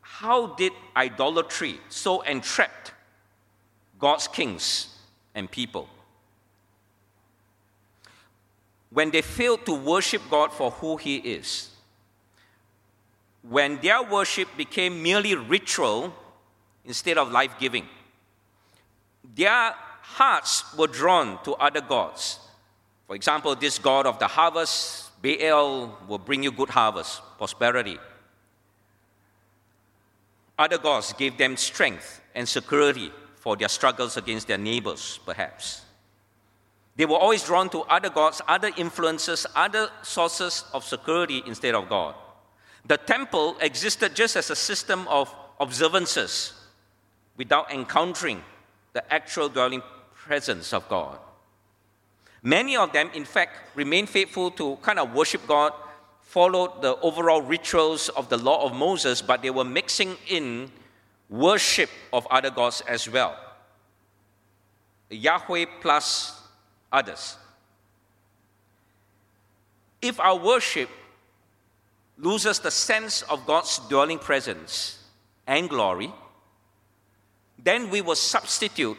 How 0.00 0.48
did 0.48 0.72
idolatry 0.96 1.80
so 1.88 2.20
entrap 2.22 2.90
God's 3.98 4.28
kings 4.28 4.88
and 5.34 5.50
people? 5.50 5.88
when 8.92 9.10
they 9.10 9.22
failed 9.22 9.64
to 9.64 9.74
worship 9.74 10.22
God 10.30 10.52
for 10.52 10.70
who 10.70 10.96
He 10.96 11.16
is, 11.16 11.70
when 13.42 13.80
their 13.80 14.02
worship 14.02 14.48
became 14.56 15.02
merely 15.02 15.34
ritual 15.34 16.14
instead 16.84 17.16
of 17.18 17.32
life 17.32 17.54
giving, 17.58 17.88
their 19.34 19.74
hearts 20.12 20.64
were 20.76 20.86
drawn 20.86 21.42
to 21.44 21.54
other 21.54 21.80
gods. 21.80 22.38
For 23.06 23.16
example, 23.16 23.54
this 23.54 23.78
god 23.78 24.06
of 24.06 24.18
the 24.18 24.26
harvest, 24.26 25.10
Baal, 25.22 25.98
will 26.08 26.18
bring 26.18 26.42
you 26.42 26.52
good 26.52 26.70
harvest, 26.70 27.20
prosperity. 27.38 27.98
Other 30.58 30.78
gods 30.78 31.12
gave 31.14 31.38
them 31.38 31.56
strength 31.56 32.20
and 32.34 32.48
security 32.48 33.10
for 33.36 33.56
their 33.56 33.68
struggles 33.68 34.16
against 34.16 34.46
their 34.48 34.58
neighbors, 34.58 35.18
perhaps. 35.26 35.82
They 36.96 37.06
were 37.06 37.16
always 37.16 37.42
drawn 37.44 37.70
to 37.70 37.80
other 37.82 38.10
gods, 38.10 38.42
other 38.46 38.70
influences, 38.76 39.46
other 39.56 39.88
sources 40.02 40.64
of 40.72 40.84
security 40.84 41.42
instead 41.46 41.74
of 41.74 41.88
God. 41.88 42.14
The 42.86 42.98
temple 42.98 43.56
existed 43.60 44.14
just 44.14 44.36
as 44.36 44.50
a 44.50 44.56
system 44.56 45.08
of 45.08 45.34
observances 45.58 46.52
without 47.36 47.72
encountering 47.72 48.42
the 48.92 49.02
actual 49.12 49.48
dwelling 49.48 49.82
presence 50.26 50.72
of 50.72 50.88
God. 50.88 51.18
Many 52.42 52.76
of 52.76 52.92
them, 52.92 53.10
in 53.14 53.24
fact, 53.24 53.76
remained 53.76 54.08
faithful 54.08 54.50
to 54.52 54.76
kind 54.82 54.98
of 54.98 55.14
worship 55.14 55.46
God, 55.46 55.72
followed 56.22 56.82
the 56.82 56.96
overall 57.00 57.42
rituals 57.42 58.08
of 58.10 58.28
the 58.28 58.36
law 58.36 58.64
of 58.64 58.74
Moses, 58.74 59.22
but 59.22 59.42
they 59.42 59.50
were 59.50 59.64
mixing 59.64 60.16
in 60.28 60.70
worship 61.28 61.90
of 62.12 62.26
other 62.30 62.50
gods 62.50 62.82
as 62.88 63.08
well. 63.08 63.36
Yahweh 65.10 65.66
plus 65.80 66.40
others. 66.90 67.36
If 70.00 70.18
our 70.18 70.36
worship 70.36 70.88
loses 72.18 72.58
the 72.58 72.70
sense 72.70 73.22
of 73.22 73.46
God's 73.46 73.78
dwelling 73.88 74.18
presence 74.18 74.98
and 75.46 75.68
glory, 75.68 76.12
then 77.62 77.90
we 77.90 78.00
will 78.00 78.16
substitute 78.16 78.98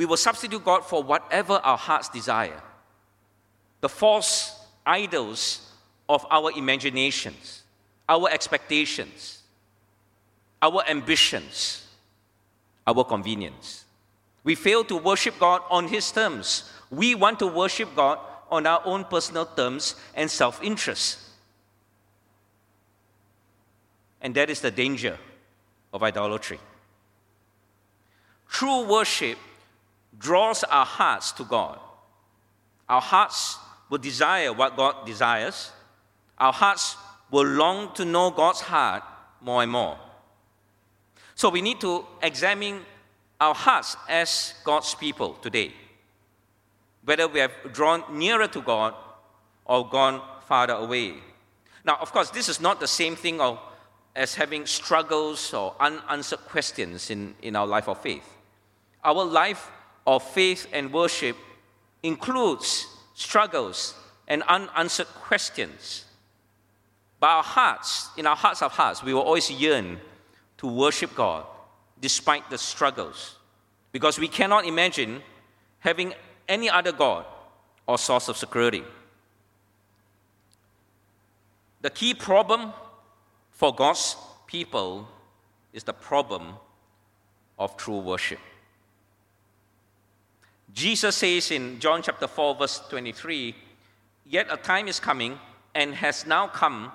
we 0.00 0.06
will 0.06 0.16
substitute 0.16 0.64
God 0.64 0.80
for 0.80 1.02
whatever 1.02 1.60
our 1.62 1.76
hearts 1.76 2.08
desire. 2.08 2.62
The 3.82 3.88
false 3.90 4.58
idols 4.86 5.74
of 6.08 6.24
our 6.30 6.50
imaginations, 6.52 7.64
our 8.08 8.30
expectations, 8.30 9.42
our 10.62 10.82
ambitions, 10.88 11.86
our 12.86 13.04
convenience. 13.04 13.84
We 14.42 14.54
fail 14.54 14.84
to 14.84 14.96
worship 14.96 15.38
God 15.38 15.60
on 15.68 15.88
His 15.88 16.10
terms. 16.10 16.72
We 16.90 17.14
want 17.14 17.38
to 17.40 17.46
worship 17.46 17.94
God 17.94 18.20
on 18.50 18.66
our 18.66 18.80
own 18.86 19.04
personal 19.04 19.44
terms 19.44 19.96
and 20.14 20.30
self 20.30 20.62
interest. 20.62 21.18
And 24.22 24.34
that 24.34 24.48
is 24.48 24.62
the 24.62 24.70
danger 24.70 25.18
of 25.92 26.02
idolatry. 26.02 26.58
True 28.48 28.88
worship 28.88 29.36
draws 30.20 30.62
our 30.64 30.84
hearts 30.84 31.32
to 31.32 31.44
God. 31.44 31.80
Our 32.88 33.00
hearts 33.00 33.58
will 33.88 33.98
desire 33.98 34.52
what 34.52 34.76
God 34.76 35.06
desires. 35.06 35.72
Our 36.38 36.52
hearts 36.52 36.96
will 37.30 37.46
long 37.46 37.94
to 37.94 38.04
know 38.04 38.30
God's 38.30 38.60
heart 38.60 39.02
more 39.40 39.62
and 39.62 39.72
more. 39.72 39.98
So 41.34 41.48
we 41.48 41.62
need 41.62 41.80
to 41.80 42.04
examine 42.22 42.80
our 43.40 43.54
hearts 43.54 43.96
as 44.08 44.54
God's 44.64 44.94
people 44.94 45.34
today. 45.34 45.72
Whether 47.04 47.26
we 47.26 47.40
have 47.40 47.52
drawn 47.72 48.04
nearer 48.12 48.46
to 48.48 48.60
God 48.60 48.94
or 49.64 49.88
gone 49.88 50.20
farther 50.46 50.74
away. 50.74 51.14
Now, 51.84 51.96
of 52.00 52.12
course, 52.12 52.30
this 52.30 52.48
is 52.48 52.60
not 52.60 52.78
the 52.78 52.86
same 52.86 53.16
thing 53.16 53.40
of, 53.40 53.58
as 54.14 54.34
having 54.34 54.66
struggles 54.66 55.54
or 55.54 55.74
unanswered 55.80 56.40
questions 56.40 57.08
in, 57.08 57.34
in 57.40 57.56
our 57.56 57.66
life 57.66 57.88
of 57.88 58.02
faith. 58.02 58.28
Our 59.02 59.24
life 59.24 59.70
of 60.06 60.22
faith 60.22 60.66
and 60.72 60.92
worship 60.92 61.36
includes 62.02 62.86
struggles 63.14 63.94
and 64.26 64.42
unanswered 64.44 65.06
questions. 65.08 66.04
But 67.18 67.26
our 67.26 67.42
hearts, 67.42 68.08
in 68.16 68.26
our 68.26 68.36
hearts 68.36 68.62
of 68.62 68.72
hearts, 68.72 69.02
we 69.02 69.12
will 69.12 69.22
always 69.22 69.50
yearn 69.50 70.00
to 70.58 70.66
worship 70.66 71.14
God 71.14 71.44
despite 72.00 72.48
the 72.48 72.58
struggles. 72.58 73.36
Because 73.92 74.18
we 74.18 74.28
cannot 74.28 74.64
imagine 74.64 75.22
having 75.80 76.14
any 76.48 76.70
other 76.70 76.92
God 76.92 77.26
or 77.86 77.98
source 77.98 78.28
of 78.28 78.36
security. 78.36 78.84
The 81.82 81.90
key 81.90 82.14
problem 82.14 82.72
for 83.50 83.74
God's 83.74 84.16
people 84.46 85.08
is 85.72 85.84
the 85.84 85.92
problem 85.92 86.54
of 87.58 87.76
true 87.76 87.98
worship. 87.98 88.38
Jesus 90.72 91.16
says 91.16 91.50
in 91.50 91.80
John 91.80 92.02
chapter 92.02 92.26
4, 92.26 92.54
verse 92.54 92.80
23 92.88 93.54
Yet 94.26 94.46
a 94.50 94.56
time 94.56 94.86
is 94.86 95.00
coming 95.00 95.38
and 95.74 95.94
has 95.94 96.26
now 96.26 96.46
come 96.46 96.92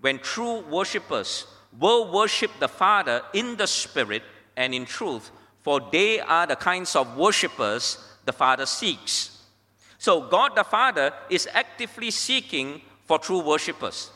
when 0.00 0.18
true 0.18 0.60
worshippers 0.60 1.46
will 1.78 2.12
worship 2.12 2.50
the 2.60 2.68
Father 2.68 3.22
in 3.32 3.56
the 3.56 3.66
Spirit 3.66 4.22
and 4.56 4.74
in 4.74 4.84
truth, 4.84 5.30
for 5.62 5.80
they 5.92 6.20
are 6.20 6.46
the 6.46 6.56
kinds 6.56 6.94
of 6.94 7.16
worshippers 7.16 7.98
the 8.26 8.32
Father 8.32 8.66
seeks. 8.66 9.42
So, 9.98 10.20
God 10.20 10.54
the 10.54 10.64
Father 10.64 11.12
is 11.30 11.48
actively 11.52 12.10
seeking 12.10 12.82
for 13.06 13.18
true 13.18 13.40
worshippers. 13.40 14.10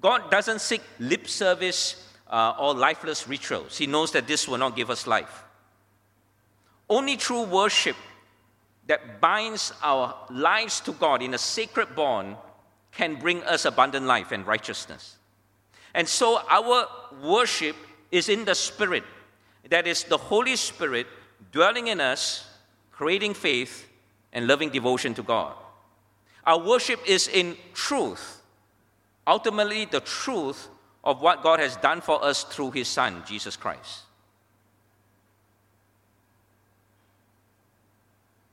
God 0.00 0.30
doesn't 0.30 0.60
seek 0.60 0.82
lip 0.98 1.28
service 1.28 2.12
uh, 2.28 2.54
or 2.58 2.74
lifeless 2.74 3.26
rituals. 3.26 3.78
He 3.78 3.86
knows 3.86 4.12
that 4.12 4.26
this 4.26 4.46
will 4.46 4.58
not 4.58 4.76
give 4.76 4.90
us 4.90 5.06
life. 5.06 5.44
Only 6.90 7.16
true 7.16 7.44
worship 7.44 7.96
that 8.86 9.20
binds 9.20 9.72
our 9.82 10.14
lives 10.30 10.80
to 10.80 10.92
God 10.92 11.22
in 11.22 11.34
a 11.34 11.38
sacred 11.38 11.94
bond 11.94 12.36
can 12.90 13.16
bring 13.16 13.42
us 13.44 13.64
abundant 13.64 14.06
life 14.06 14.32
and 14.32 14.46
righteousness. 14.46 15.16
And 15.94 16.08
so 16.08 16.40
our 16.48 16.88
worship 17.22 17.76
is 18.10 18.28
in 18.28 18.44
the 18.44 18.54
Spirit. 18.54 19.04
That 19.68 19.86
is 19.86 20.04
the 20.04 20.18
Holy 20.18 20.56
Spirit 20.56 21.06
dwelling 21.52 21.88
in 21.88 22.00
us, 22.00 22.46
creating 22.90 23.34
faith 23.34 23.88
and 24.32 24.46
loving 24.46 24.70
devotion 24.70 25.14
to 25.14 25.22
God. 25.22 25.54
Our 26.44 26.58
worship 26.58 27.00
is 27.06 27.28
in 27.28 27.56
truth, 27.72 28.42
ultimately, 29.26 29.84
the 29.84 30.00
truth 30.00 30.68
of 31.04 31.20
what 31.20 31.42
God 31.42 31.60
has 31.60 31.76
done 31.76 32.00
for 32.00 32.22
us 32.22 32.44
through 32.44 32.72
His 32.72 32.88
Son, 32.88 33.22
Jesus 33.26 33.56
Christ. 33.56 34.02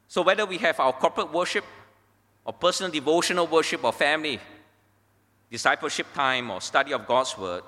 So, 0.10 0.24
whether 0.24 0.46
we 0.46 0.58
have 0.58 0.80
our 0.80 0.92
corporate 0.92 1.32
worship, 1.32 1.64
or 2.44 2.52
personal 2.52 2.92
devotional 2.92 3.46
worship, 3.46 3.84
or 3.84 3.94
family 3.94 4.40
discipleship 5.52 6.08
time, 6.16 6.50
or 6.50 6.60
study 6.62 6.94
of 6.94 7.06
God's 7.06 7.38
Word, 7.38 7.62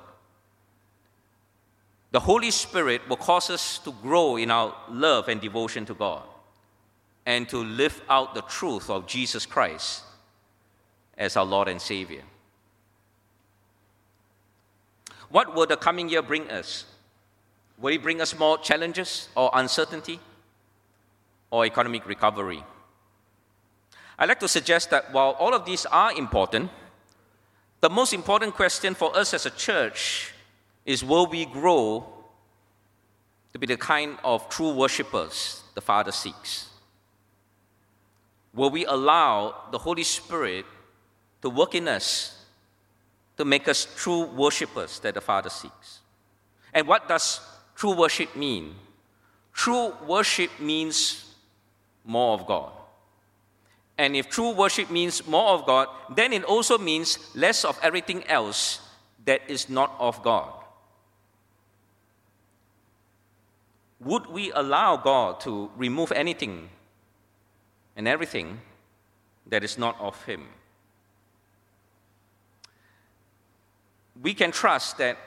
the 2.10 2.20
Holy 2.20 2.50
Spirit 2.50 3.08
will 3.08 3.18
cause 3.18 3.52
us 3.52 3.78
to 3.80 3.92
grow 4.02 4.38
in 4.38 4.50
our 4.50 4.76
love 4.90 5.30
and 5.30 5.40
devotion 5.40 5.86
to 5.86 5.94
God 5.94 6.24
and 7.28 7.48
to 7.48 7.58
live 7.60 8.02
out 8.10 8.34
the 8.34 8.42
truth 8.42 8.90
of 8.90 9.06
Jesus 9.06 9.46
Christ 9.46 10.04
as 11.16 11.38
our 11.38 11.46
Lord 11.46 11.68
and 11.68 11.80
Savior. 11.80 12.24
What 15.30 15.54
will 15.54 15.68
the 15.68 15.78
coming 15.78 16.10
year 16.10 16.24
bring 16.24 16.50
us? 16.50 16.86
Will 17.78 17.94
it 17.94 18.02
bring 18.02 18.20
us 18.20 18.38
more 18.38 18.58
challenges 18.58 19.30
or 19.36 19.52
uncertainty? 19.54 20.20
Or 21.52 21.66
economic 21.66 22.08
recovery. 22.08 22.64
I'd 24.18 24.30
like 24.30 24.40
to 24.40 24.48
suggest 24.48 24.90
that 24.90 25.12
while 25.12 25.32
all 25.32 25.54
of 25.54 25.66
these 25.66 25.86
are 25.86 26.14
important, 26.14 26.72
the 27.82 27.90
most 27.90 28.14
important 28.14 28.54
question 28.54 28.96
for 28.96 29.16
us 29.16 29.34
as 29.34 29.46
a 29.46 29.50
church 29.50 30.34
is 30.86 31.04
will 31.04 31.28
we 31.28 31.46
grow 31.46 32.06
to 33.54 33.60
be 33.60 33.68
the 33.68 33.78
kind 33.78 34.18
of 34.24 34.48
true 34.50 34.72
worshippers 34.72 35.64
the 35.76 35.82
Father 35.82 36.12
seeks? 36.12 36.70
Will 38.54 38.70
we 38.70 38.86
allow 38.86 39.56
the 39.72 39.78
Holy 39.78 40.04
Spirit 40.04 40.66
to 41.42 41.50
work 41.50 41.76
in 41.76 41.88
us 41.88 42.46
to 43.38 43.46
make 43.46 43.68
us 43.68 43.88
true 43.96 44.26
worshippers 44.26 45.00
that 45.00 45.16
the 45.16 45.22
Father 45.22 45.50
seeks? 45.50 46.00
And 46.74 46.88
what 46.88 47.08
does 47.08 47.40
true 47.76 47.96
worship 47.96 48.36
mean? 48.36 48.76
True 49.54 49.94
worship 50.06 50.52
means 50.60 51.31
more 52.06 52.34
of 52.34 52.46
God. 52.46 52.72
And 53.98 54.16
if 54.16 54.30
true 54.30 54.52
worship 54.52 54.90
means 54.90 55.28
more 55.28 55.52
of 55.52 55.66
God, 55.66 55.88
then 56.16 56.34
it 56.34 56.44
also 56.44 56.78
means 56.78 57.20
less 57.36 57.64
of 57.64 57.80
everything 57.84 58.26
else 58.28 58.80
that 59.26 59.42
is 59.48 59.70
not 59.70 59.94
of 60.00 60.24
God. 60.24 60.52
Would 64.00 64.28
we 64.28 64.52
allow 64.52 64.98
God 64.98 65.40
to 65.42 65.70
remove 65.78 66.12
anything 66.12 66.70
and 67.96 68.08
everything 68.08 68.60
that 69.46 69.64
is 69.64 69.78
not 69.78 70.00
of 70.00 70.24
Him? 70.26 70.48
We 74.20 74.34
can 74.34 74.52
trust 74.52 74.98
that 74.98 75.18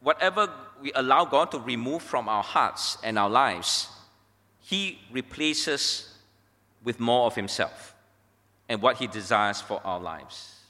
whatever 0.00 0.48
we 0.80 0.92
allow 0.94 1.26
God 1.26 1.50
to 1.50 1.58
remove 1.58 2.02
from 2.02 2.28
our 2.28 2.42
hearts 2.42 2.96
and 3.04 3.18
our 3.18 3.28
lives, 3.28 3.88
he 4.70 5.00
replaces 5.10 6.14
with 6.84 7.00
more 7.00 7.26
of 7.26 7.34
Himself 7.34 7.92
and 8.68 8.80
what 8.80 8.98
He 8.98 9.08
desires 9.08 9.60
for 9.60 9.80
our 9.84 9.98
lives. 9.98 10.60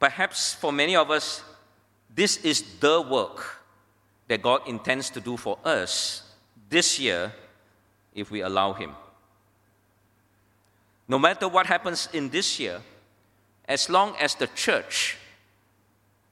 Perhaps 0.00 0.54
for 0.54 0.72
many 0.72 0.96
of 0.96 1.10
us, 1.10 1.42
this 2.14 2.38
is 2.38 2.62
the 2.80 3.02
work 3.02 3.60
that 4.28 4.40
God 4.40 4.62
intends 4.66 5.10
to 5.10 5.20
do 5.20 5.36
for 5.36 5.58
us 5.66 6.22
this 6.70 6.98
year 6.98 7.30
if 8.14 8.30
we 8.30 8.40
allow 8.40 8.72
Him. 8.72 8.92
No 11.08 11.18
matter 11.18 11.48
what 11.48 11.66
happens 11.66 12.08
in 12.14 12.30
this 12.30 12.58
year, 12.58 12.80
as 13.68 13.90
long 13.90 14.16
as 14.18 14.34
the 14.34 14.46
church 14.46 15.18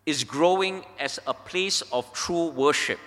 is 0.07 0.25
growing 0.25 0.85
as 0.99 1.21
a 1.27 1.35
place 1.35 1.83
of 1.93 2.11
true 2.15 2.49
worship, 2.49 2.99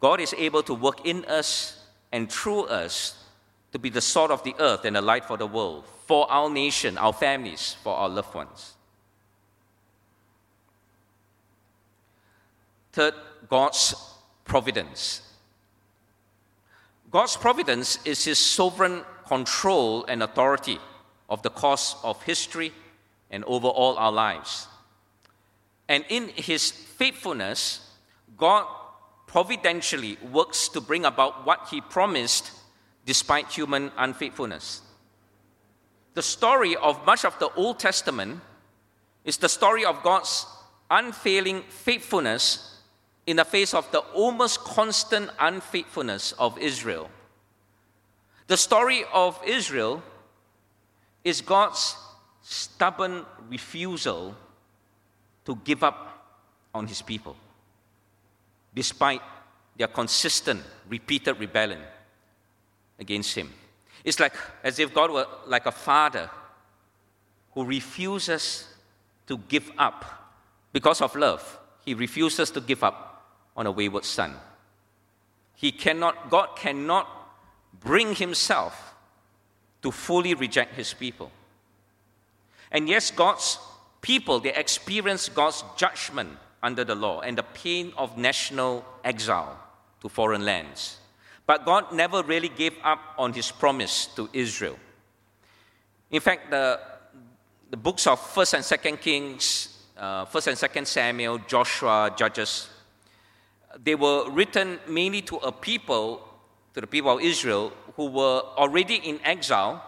God 0.00 0.20
is 0.20 0.34
able 0.36 0.62
to 0.64 0.74
work 0.74 1.06
in 1.06 1.24
us 1.24 1.84
and 2.12 2.30
through 2.30 2.64
us 2.64 3.24
to 3.72 3.78
be 3.78 3.90
the 3.90 4.00
salt 4.00 4.30
of 4.30 4.42
the 4.42 4.54
earth 4.58 4.84
and 4.84 4.96
a 4.96 5.00
light 5.00 5.24
for 5.24 5.36
the 5.36 5.46
world, 5.46 5.84
for 6.06 6.30
our 6.30 6.48
nation, 6.50 6.96
our 6.98 7.12
families, 7.12 7.76
for 7.82 7.94
our 7.94 8.08
loved 8.08 8.34
ones. 8.34 8.74
Third, 12.92 13.14
God's 13.48 13.94
providence. 14.44 15.22
God's 17.10 17.36
providence 17.36 17.98
is 18.04 18.24
His 18.24 18.38
sovereign 18.38 19.02
control 19.26 20.04
and 20.06 20.22
authority 20.22 20.78
of 21.28 21.42
the 21.42 21.50
course 21.50 21.96
of 22.02 22.22
history 22.22 22.72
and 23.30 23.44
over 23.44 23.68
all 23.68 23.96
our 23.98 24.12
lives. 24.12 24.68
And 25.88 26.04
in 26.08 26.28
His 26.28 26.70
faithfulness, 26.70 27.86
God 28.36 28.66
providentially 29.26 30.18
works 30.32 30.68
to 30.68 30.80
bring 30.80 31.04
about 31.04 31.44
what 31.44 31.68
he 31.70 31.80
promised 31.80 32.52
despite 33.04 33.50
human 33.52 33.90
unfaithfulness. 33.96 34.82
The 36.14 36.22
story 36.22 36.76
of 36.76 37.04
much 37.04 37.24
of 37.24 37.38
the 37.38 37.50
Old 37.54 37.78
Testament 37.78 38.40
is 39.24 39.36
the 39.36 39.48
story 39.48 39.84
of 39.84 40.02
God's 40.02 40.46
unfailing 40.90 41.62
faithfulness 41.68 42.80
in 43.26 43.36
the 43.36 43.44
face 43.44 43.74
of 43.74 43.90
the 43.90 43.98
almost 43.98 44.60
constant 44.60 45.30
unfaithfulness 45.38 46.32
of 46.32 46.56
Israel. 46.58 47.10
The 48.46 48.56
story 48.56 49.04
of 49.12 49.40
Israel 49.44 50.02
is 51.24 51.40
God's 51.40 51.96
stubborn 52.42 53.26
refusal 53.50 54.36
to 55.44 55.56
give 55.64 55.82
up 55.82 56.24
on 56.72 56.86
his 56.86 57.02
people 57.02 57.36
despite 58.76 59.22
their 59.76 59.88
consistent, 59.88 60.62
repeated 60.88 61.40
rebellion 61.40 61.80
against 63.00 63.34
Him. 63.34 63.52
It's 64.04 64.20
like 64.20 64.34
as 64.62 64.78
if 64.78 64.94
God 64.94 65.10
were 65.10 65.26
like 65.46 65.66
a 65.66 65.72
father 65.72 66.30
who 67.52 67.64
refuses 67.64 68.68
to 69.26 69.38
give 69.48 69.72
up 69.78 70.04
because 70.72 71.00
of 71.00 71.16
love. 71.16 71.58
He 71.84 71.94
refuses 71.94 72.50
to 72.50 72.60
give 72.60 72.84
up 72.84 73.24
on 73.56 73.66
a 73.66 73.72
wayward 73.72 74.04
son. 74.04 74.34
He 75.54 75.72
cannot, 75.72 76.30
God 76.30 76.50
cannot 76.56 77.08
bring 77.80 78.14
himself 78.14 78.94
to 79.82 79.90
fully 79.90 80.34
reject 80.34 80.74
his 80.74 80.92
people. 80.92 81.30
And 82.70 82.88
yes, 82.88 83.10
God's 83.10 83.58
people, 84.02 84.40
they 84.40 84.52
experience 84.52 85.28
God's 85.30 85.64
judgment 85.76 86.36
under 86.66 86.82
the 86.84 86.96
law 86.96 87.20
and 87.20 87.38
the 87.38 87.44
pain 87.44 87.92
of 87.96 88.18
national 88.18 88.84
exile 89.04 89.56
to 90.02 90.08
foreign 90.08 90.44
lands. 90.44 90.98
But 91.46 91.64
God 91.64 91.92
never 91.92 92.24
really 92.24 92.48
gave 92.48 92.74
up 92.82 92.98
on 93.16 93.32
his 93.32 93.52
promise 93.52 94.06
to 94.16 94.28
Israel. 94.32 94.76
In 96.10 96.20
fact, 96.20 96.50
the, 96.50 96.80
the 97.70 97.76
books 97.76 98.06
of 98.08 98.18
1st 98.34 98.54
and 98.54 98.64
2nd 98.64 99.00
Kings, 99.00 99.78
uh, 99.96 100.24
1st 100.26 100.46
and 100.48 100.56
2nd 100.56 100.86
Samuel, 100.86 101.38
Joshua, 101.46 102.12
Judges, 102.16 102.68
they 103.82 103.94
were 103.94 104.28
written 104.30 104.80
mainly 104.88 105.22
to 105.22 105.36
a 105.36 105.52
people, 105.52 106.26
to 106.74 106.80
the 106.80 106.86
people 106.86 107.12
of 107.16 107.20
Israel, 107.22 107.72
who 107.94 108.06
were 108.06 108.42
already 108.56 108.96
in 108.96 109.20
exile 109.24 109.82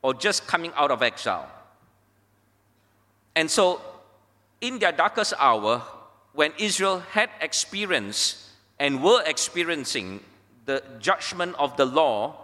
or 0.00 0.14
just 0.14 0.46
coming 0.46 0.72
out 0.74 0.90
of 0.90 1.02
exile. 1.02 1.50
And 3.36 3.50
so, 3.50 3.80
in 4.60 4.78
their 4.78 4.92
darkest 4.92 5.34
hour, 5.38 5.82
when 6.38 6.52
Israel 6.56 7.00
had 7.00 7.30
experienced 7.40 8.36
and 8.78 9.02
were 9.02 9.20
experiencing 9.26 10.20
the 10.66 10.80
judgment 11.00 11.52
of 11.58 11.76
the 11.76 11.84
law, 11.84 12.36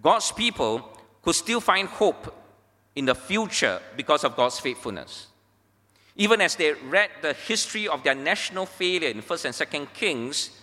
God's 0.00 0.32
people 0.32 0.80
could 1.20 1.34
still 1.34 1.60
find 1.60 1.86
hope 1.86 2.34
in 2.96 3.04
the 3.04 3.14
future 3.14 3.78
because 3.94 4.24
of 4.24 4.36
God's 4.36 4.58
faithfulness. 4.58 5.26
Even 6.16 6.40
as 6.40 6.56
they 6.56 6.72
read 6.72 7.10
the 7.20 7.34
history 7.34 7.86
of 7.86 8.02
their 8.04 8.14
national 8.14 8.64
failure 8.64 9.10
in 9.10 9.20
1st 9.20 9.44
and 9.44 9.54
2nd 9.54 9.92
Kings, 9.92 10.58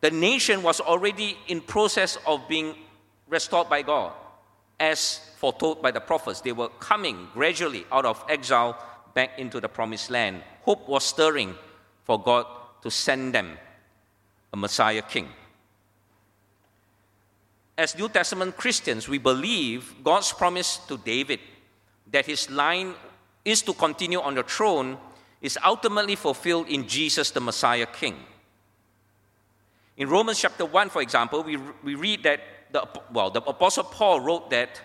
the 0.00 0.10
nation 0.10 0.62
was 0.62 0.80
already 0.80 1.36
in 1.48 1.60
process 1.60 2.16
of 2.26 2.48
being 2.48 2.74
restored 3.28 3.68
by 3.68 3.82
God, 3.82 4.14
as 4.80 5.20
foretold 5.36 5.82
by 5.82 5.90
the 5.90 6.00
prophets. 6.00 6.40
They 6.40 6.52
were 6.52 6.70
coming 6.80 7.28
gradually 7.34 7.84
out 7.92 8.06
of 8.06 8.24
exile 8.30 8.74
back 9.14 9.38
into 9.38 9.60
the 9.60 9.68
promised 9.68 10.10
land. 10.10 10.42
Hope 10.62 10.88
was 10.88 11.04
stirring 11.04 11.54
for 12.04 12.20
God 12.20 12.46
to 12.82 12.90
send 12.90 13.34
them 13.34 13.58
a 14.52 14.56
Messiah 14.56 15.02
king. 15.02 15.28
As 17.76 17.96
New 17.96 18.08
Testament 18.08 18.56
Christians, 18.56 19.08
we 19.08 19.18
believe 19.18 19.94
God's 20.04 20.32
promise 20.32 20.78
to 20.88 20.98
David 20.98 21.40
that 22.10 22.26
his 22.26 22.50
line 22.50 22.94
is 23.44 23.62
to 23.62 23.72
continue 23.72 24.20
on 24.20 24.34
the 24.34 24.42
throne 24.42 24.98
is 25.40 25.58
ultimately 25.64 26.14
fulfilled 26.14 26.68
in 26.68 26.86
Jesus, 26.86 27.30
the 27.30 27.40
Messiah 27.40 27.86
King. 27.86 28.16
In 29.96 30.08
Romans 30.08 30.40
chapter 30.40 30.64
1, 30.64 30.90
for 30.90 31.02
example, 31.02 31.42
we, 31.42 31.58
we 31.82 31.94
read 31.94 32.22
that, 32.22 32.40
the, 32.70 32.86
well, 33.12 33.30
the 33.30 33.42
Apostle 33.42 33.84
Paul 33.84 34.20
wrote 34.20 34.50
that 34.50 34.80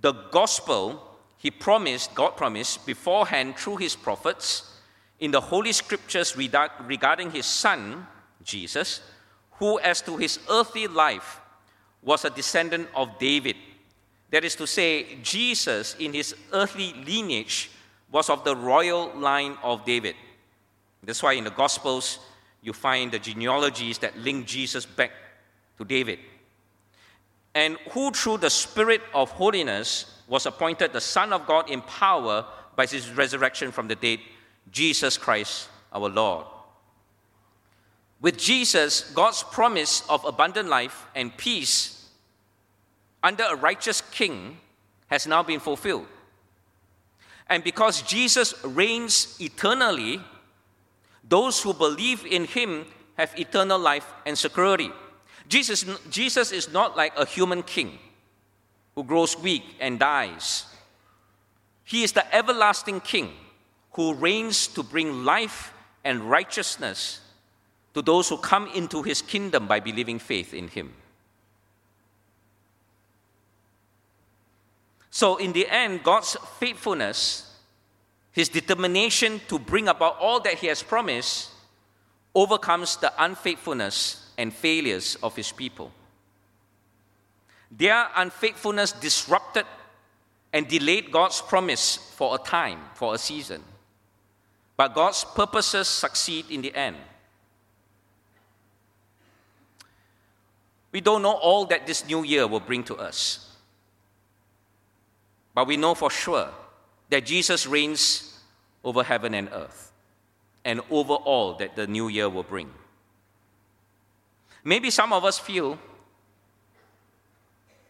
the 0.00 0.12
gospel 0.12 1.11
he 1.42 1.50
promised, 1.50 2.14
God 2.14 2.36
promised 2.36 2.86
beforehand 2.86 3.56
through 3.56 3.78
his 3.78 3.96
prophets 3.96 4.78
in 5.18 5.32
the 5.32 5.40
Holy 5.40 5.72
Scriptures 5.72 6.36
regarding 6.36 7.32
his 7.32 7.46
son, 7.46 8.06
Jesus, 8.44 9.00
who, 9.58 9.80
as 9.80 10.00
to 10.02 10.16
his 10.16 10.38
earthly 10.48 10.86
life, 10.86 11.40
was 12.00 12.24
a 12.24 12.30
descendant 12.30 12.88
of 12.94 13.18
David. 13.18 13.56
That 14.30 14.44
is 14.44 14.54
to 14.54 14.68
say, 14.68 15.16
Jesus, 15.20 15.96
in 15.98 16.12
his 16.12 16.32
earthly 16.52 16.92
lineage, 17.04 17.72
was 18.12 18.30
of 18.30 18.44
the 18.44 18.54
royal 18.54 19.12
line 19.16 19.58
of 19.64 19.84
David. 19.84 20.14
That's 21.02 21.24
why 21.24 21.32
in 21.32 21.42
the 21.42 21.50
Gospels, 21.50 22.20
you 22.62 22.72
find 22.72 23.10
the 23.10 23.18
genealogies 23.18 23.98
that 23.98 24.16
link 24.16 24.46
Jesus 24.46 24.86
back 24.86 25.10
to 25.76 25.84
David. 25.84 26.20
And 27.52 27.78
who, 27.90 28.12
through 28.12 28.38
the 28.38 28.50
Spirit 28.50 29.02
of 29.12 29.32
holiness, 29.32 30.21
was 30.28 30.46
appointed 30.46 30.92
the 30.92 31.00
Son 31.00 31.32
of 31.32 31.46
God 31.46 31.70
in 31.70 31.80
power 31.82 32.44
by 32.76 32.86
his 32.86 33.10
resurrection 33.10 33.70
from 33.72 33.88
the 33.88 33.94
dead, 33.94 34.20
Jesus 34.70 35.18
Christ 35.18 35.68
our 35.92 36.08
Lord. 36.08 36.46
With 38.20 38.38
Jesus, 38.38 39.10
God's 39.14 39.42
promise 39.42 40.02
of 40.08 40.24
abundant 40.24 40.68
life 40.68 41.06
and 41.14 41.36
peace 41.36 42.08
under 43.22 43.44
a 43.44 43.56
righteous 43.56 44.00
king 44.00 44.58
has 45.08 45.26
now 45.26 45.42
been 45.42 45.60
fulfilled. 45.60 46.06
And 47.48 47.62
because 47.62 48.02
Jesus 48.02 48.54
reigns 48.64 49.36
eternally, 49.40 50.20
those 51.28 51.60
who 51.62 51.74
believe 51.74 52.24
in 52.24 52.44
him 52.44 52.86
have 53.18 53.38
eternal 53.38 53.78
life 53.78 54.06
and 54.24 54.38
security. 54.38 54.90
Jesus, 55.48 55.84
Jesus 56.08 56.52
is 56.52 56.72
not 56.72 56.96
like 56.96 57.12
a 57.16 57.26
human 57.26 57.62
king 57.62 57.98
who 58.94 59.04
grows 59.04 59.38
weak 59.38 59.64
and 59.80 59.98
dies. 59.98 60.66
He 61.84 62.02
is 62.02 62.12
the 62.12 62.34
everlasting 62.34 63.00
king 63.00 63.32
who 63.92 64.14
reigns 64.14 64.66
to 64.68 64.82
bring 64.82 65.24
life 65.24 65.72
and 66.04 66.30
righteousness 66.30 67.20
to 67.94 68.02
those 68.02 68.28
who 68.28 68.38
come 68.38 68.68
into 68.74 69.02
his 69.02 69.20
kingdom 69.20 69.66
by 69.66 69.80
believing 69.80 70.18
faith 70.18 70.54
in 70.54 70.68
him. 70.68 70.94
So, 75.10 75.36
in 75.36 75.52
the 75.52 75.68
end, 75.68 76.02
God's 76.02 76.36
faithfulness 76.58 77.52
his 78.32 78.48
determination 78.48 79.40
to 79.48 79.58
bring 79.58 79.88
about 79.88 80.18
all 80.18 80.40
that 80.40 80.54
he 80.54 80.66
has 80.66 80.82
promised 80.82 81.50
overcomes 82.34 82.96
the 82.96 83.12
unfaithfulness 83.22 84.30
and 84.38 84.52
failures 84.52 85.16
of 85.22 85.36
his 85.36 85.52
people. 85.52 85.92
Their 87.76 88.08
unfaithfulness 88.16 88.92
disrupted 88.92 89.64
and 90.52 90.68
delayed 90.68 91.10
God's 91.10 91.40
promise 91.40 91.96
for 91.96 92.34
a 92.34 92.38
time, 92.38 92.78
for 92.94 93.14
a 93.14 93.18
season. 93.18 93.62
But 94.76 94.94
God's 94.94 95.24
purposes 95.24 95.88
succeed 95.88 96.50
in 96.50 96.60
the 96.60 96.74
end. 96.74 96.96
We 100.92 101.00
don't 101.00 101.22
know 101.22 101.32
all 101.32 101.64
that 101.66 101.86
this 101.86 102.06
new 102.06 102.22
year 102.22 102.46
will 102.46 102.60
bring 102.60 102.84
to 102.84 102.96
us. 102.96 103.48
But 105.54 105.66
we 105.66 105.78
know 105.78 105.94
for 105.94 106.10
sure 106.10 106.48
that 107.08 107.24
Jesus 107.24 107.66
reigns 107.66 108.38
over 108.84 109.02
heaven 109.02 109.32
and 109.32 109.48
earth 109.52 109.92
and 110.64 110.80
over 110.90 111.14
all 111.14 111.54
that 111.54 111.76
the 111.76 111.86
new 111.86 112.08
year 112.08 112.28
will 112.28 112.42
bring. 112.42 112.70
Maybe 114.64 114.90
some 114.90 115.12
of 115.12 115.24
us 115.24 115.38
feel 115.38 115.78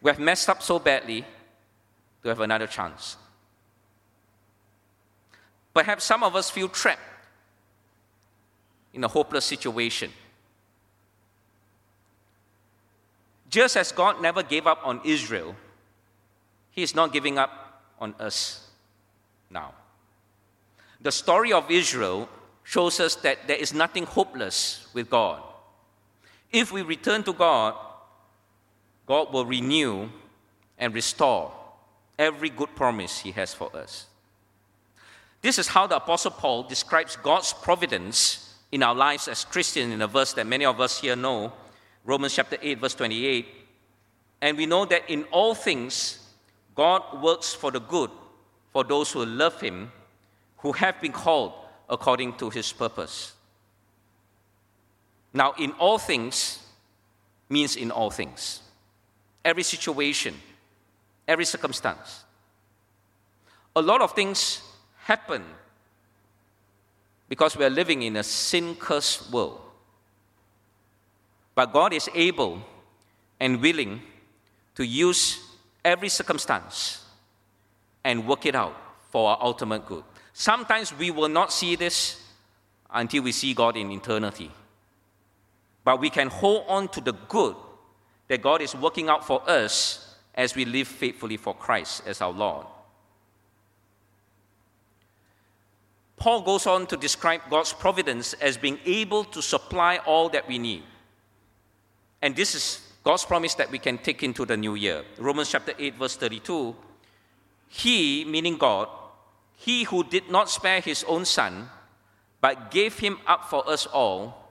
we 0.03 0.09
have 0.09 0.19
messed 0.19 0.49
up 0.49 0.61
so 0.61 0.77
badly 0.77 1.25
to 2.21 2.29
have 2.29 2.41
another 2.41 2.67
chance. 2.67 3.15
Perhaps 5.73 6.03
some 6.03 6.23
of 6.23 6.35
us 6.35 6.49
feel 6.49 6.67
trapped 6.67 7.01
in 8.93 9.03
a 9.03 9.07
hopeless 9.07 9.45
situation. 9.45 10.11
Just 13.49 13.77
as 13.77 13.91
God 13.91 14.21
never 14.21 14.43
gave 14.43 14.67
up 14.67 14.81
on 14.83 14.99
Israel, 15.05 15.55
He 16.71 16.83
is 16.83 16.93
not 16.93 17.13
giving 17.13 17.37
up 17.37 17.81
on 17.97 18.13
us 18.19 18.67
now. 19.49 19.73
The 21.01 21.11
story 21.11 21.53
of 21.53 21.71
Israel 21.71 22.27
shows 22.63 22.99
us 22.99 23.15
that 23.15 23.47
there 23.47 23.57
is 23.57 23.73
nothing 23.73 24.05
hopeless 24.05 24.87
with 24.93 25.09
God. 25.09 25.41
If 26.51 26.71
we 26.71 26.81
return 26.81 27.23
to 27.23 27.33
God, 27.33 27.75
God 29.05 29.33
will 29.33 29.45
renew 29.45 30.09
and 30.77 30.93
restore 30.93 31.51
every 32.17 32.49
good 32.49 32.75
promise 32.75 33.19
He 33.19 33.31
has 33.31 33.53
for 33.53 33.75
us. 33.75 34.07
This 35.41 35.59
is 35.59 35.67
how 35.67 35.87
the 35.87 35.97
Apostle 35.97 36.31
Paul 36.31 36.63
describes 36.63 37.17
God's 37.17 37.53
providence 37.53 38.55
in 38.71 38.81
our 38.81 38.95
lives 38.95 39.27
as 39.27 39.43
Christians 39.43 39.93
in 39.93 40.01
a 40.01 40.07
verse 40.07 40.33
that 40.33 40.47
many 40.47 40.65
of 40.65 40.79
us 40.79 41.01
here 41.01 41.15
know, 41.15 41.53
Romans 42.05 42.33
chapter 42.33 42.57
8, 42.61 42.79
verse 42.79 42.95
28. 42.95 43.45
And 44.41 44.57
we 44.57 44.65
know 44.65 44.85
that 44.85 45.09
in 45.09 45.25
all 45.25 45.53
things, 45.53 46.19
God 46.75 47.21
works 47.21 47.53
for 47.53 47.71
the 47.71 47.79
good 47.79 48.09
for 48.73 48.83
those 48.83 49.11
who 49.11 49.23
love 49.23 49.61
him, 49.61 49.91
who 50.57 50.71
have 50.71 50.99
been 50.99 51.11
called 51.11 51.53
according 51.87 52.33
to 52.37 52.49
his 52.49 52.73
purpose. 52.73 53.33
Now, 55.31 55.53
in 55.59 55.71
all 55.73 55.99
things 55.99 56.59
means 57.49 57.75
in 57.75 57.91
all 57.91 58.09
things, 58.09 58.62
every 59.43 59.63
situation, 59.63 60.35
every 61.27 61.45
circumstance. 61.45 62.23
A 63.75 63.81
lot 63.81 64.01
of 64.01 64.13
things 64.13 64.61
happen 65.03 65.43
because 67.29 67.57
we 67.57 67.65
are 67.65 67.69
living 67.69 68.03
in 68.03 68.15
a 68.15 68.23
sin 68.23 68.75
cursed 68.75 69.31
world. 69.31 69.59
But 71.55 71.73
God 71.73 71.93
is 71.93 72.09
able 72.13 72.61
and 73.39 73.61
willing 73.61 74.01
to 74.75 74.85
use 74.85 75.39
every 75.83 76.09
circumstance 76.09 77.03
and 78.03 78.27
work 78.27 78.45
it 78.45 78.55
out 78.55 78.75
for 79.11 79.29
our 79.29 79.37
ultimate 79.41 79.85
good. 79.85 80.03
Sometimes 80.33 80.97
we 80.97 81.11
will 81.11 81.29
not 81.29 81.51
see 81.51 81.75
this 81.75 82.21
until 82.91 83.23
we 83.23 83.31
see 83.31 83.53
God 83.53 83.77
in 83.77 83.91
eternity 83.91 84.51
but 85.83 85.99
we 85.99 86.09
can 86.09 86.27
hold 86.29 86.65
on 86.67 86.87
to 86.89 87.01
the 87.01 87.13
good 87.27 87.55
that 88.33 88.41
God 88.41 88.63
is 88.63 88.73
working 88.73 89.09
out 89.09 89.23
for 89.23 89.47
us 89.47 90.17
as 90.33 90.55
we 90.55 90.65
live 90.65 90.87
faithfully 90.87 91.37
for 91.37 91.53
Christ 91.53 92.01
as 92.07 92.19
our 92.19 92.31
Lord. 92.31 92.65
Paul 96.17 96.41
goes 96.41 96.65
on 96.65 96.87
to 96.87 96.97
describe 96.97 97.41
God's 97.47 97.73
providence 97.73 98.33
as 98.33 98.57
being 98.57 98.79
able 98.85 99.23
to 99.25 99.39
supply 99.39 99.97
all 99.97 100.29
that 100.29 100.47
we 100.47 100.57
need. 100.57 100.81
And 102.23 102.35
this 102.35 102.55
is 102.55 102.81
God's 103.03 103.23
promise 103.23 103.53
that 103.53 103.69
we 103.69 103.77
can 103.77 103.99
take 103.99 104.23
into 104.23 104.47
the 104.47 104.57
new 104.57 104.73
year. 104.73 105.03
Romans 105.19 105.51
chapter 105.51 105.73
8, 105.77 105.93
verse 105.93 106.15
32. 106.15 106.75
He, 107.67 108.25
meaning 108.25 108.57
God, 108.57 108.87
he 109.57 109.83
who 109.83 110.03
did 110.03 110.31
not 110.31 110.49
spare 110.49 110.79
his 110.79 111.03
own 111.03 111.25
son, 111.25 111.69
but 112.41 112.71
gave 112.71 112.97
him 112.97 113.19
up 113.27 113.47
for 113.47 113.69
us 113.69 113.85
all, 113.85 114.49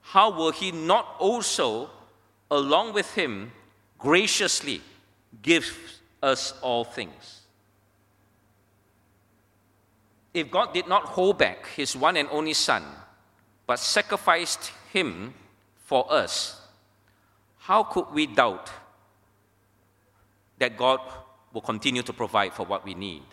how 0.00 0.30
will 0.30 0.52
he 0.52 0.70
not 0.70 1.16
also, 1.18 1.90
along 2.50 2.92
with 2.92 3.14
him, 3.14 3.52
graciously 3.98 4.80
gives 5.42 5.72
us 6.22 6.54
all 6.62 6.84
things? 6.84 7.42
If 10.34 10.50
God 10.50 10.74
did 10.74 10.86
not 10.86 11.04
hold 11.04 11.38
back 11.38 11.66
his 11.68 11.96
one 11.96 12.16
and 12.16 12.28
only 12.30 12.52
son, 12.52 12.84
but 13.66 13.78
sacrificed 13.78 14.70
him 14.92 15.34
for 15.78 16.10
us, 16.12 16.60
how 17.58 17.82
could 17.82 18.06
we 18.12 18.26
doubt 18.26 18.70
that 20.58 20.76
God 20.76 21.00
will 21.52 21.62
continue 21.62 22.02
to 22.02 22.12
provide 22.12 22.52
for 22.52 22.64
what 22.64 22.84
we 22.84 22.94
need? 22.94 23.24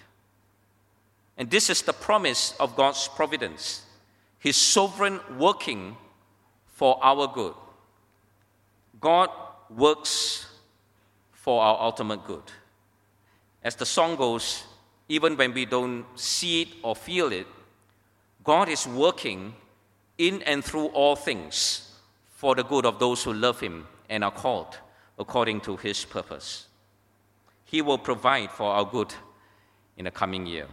And 1.37 1.49
this 1.49 1.69
is 1.69 1.81
the 1.81 1.93
promise 1.93 2.55
of 2.59 2.75
God's 2.75 3.07
providence, 3.07 3.83
His 4.39 4.55
sovereign 4.55 5.19
working 5.37 5.97
for 6.67 6.99
our 7.03 7.27
good. 7.27 7.53
God 9.03 9.29
works 9.69 10.45
for 11.33 11.61
our 11.61 11.77
ultimate 11.81 12.25
good. 12.25 12.43
As 13.61 13.75
the 13.75 13.85
song 13.85 14.15
goes, 14.15 14.63
even 15.09 15.35
when 15.35 15.53
we 15.53 15.65
don't 15.65 16.05
see 16.15 16.61
it 16.61 16.69
or 16.83 16.95
feel 16.95 17.33
it, 17.33 17.45
God 18.45 18.69
is 18.69 18.87
working 18.87 19.55
in 20.17 20.41
and 20.43 20.63
through 20.63 20.85
all 20.87 21.17
things 21.17 21.91
for 22.29 22.55
the 22.55 22.63
good 22.63 22.85
of 22.85 22.97
those 22.97 23.21
who 23.21 23.33
love 23.33 23.59
Him 23.59 23.85
and 24.09 24.23
are 24.23 24.31
called 24.31 24.77
according 25.19 25.59
to 25.61 25.75
His 25.75 26.05
purpose. 26.05 26.67
He 27.65 27.81
will 27.81 27.97
provide 27.97 28.51
for 28.51 28.71
our 28.71 28.85
good 28.85 29.13
in 29.97 30.05
the 30.05 30.11
coming 30.11 30.45
year. 30.45 30.67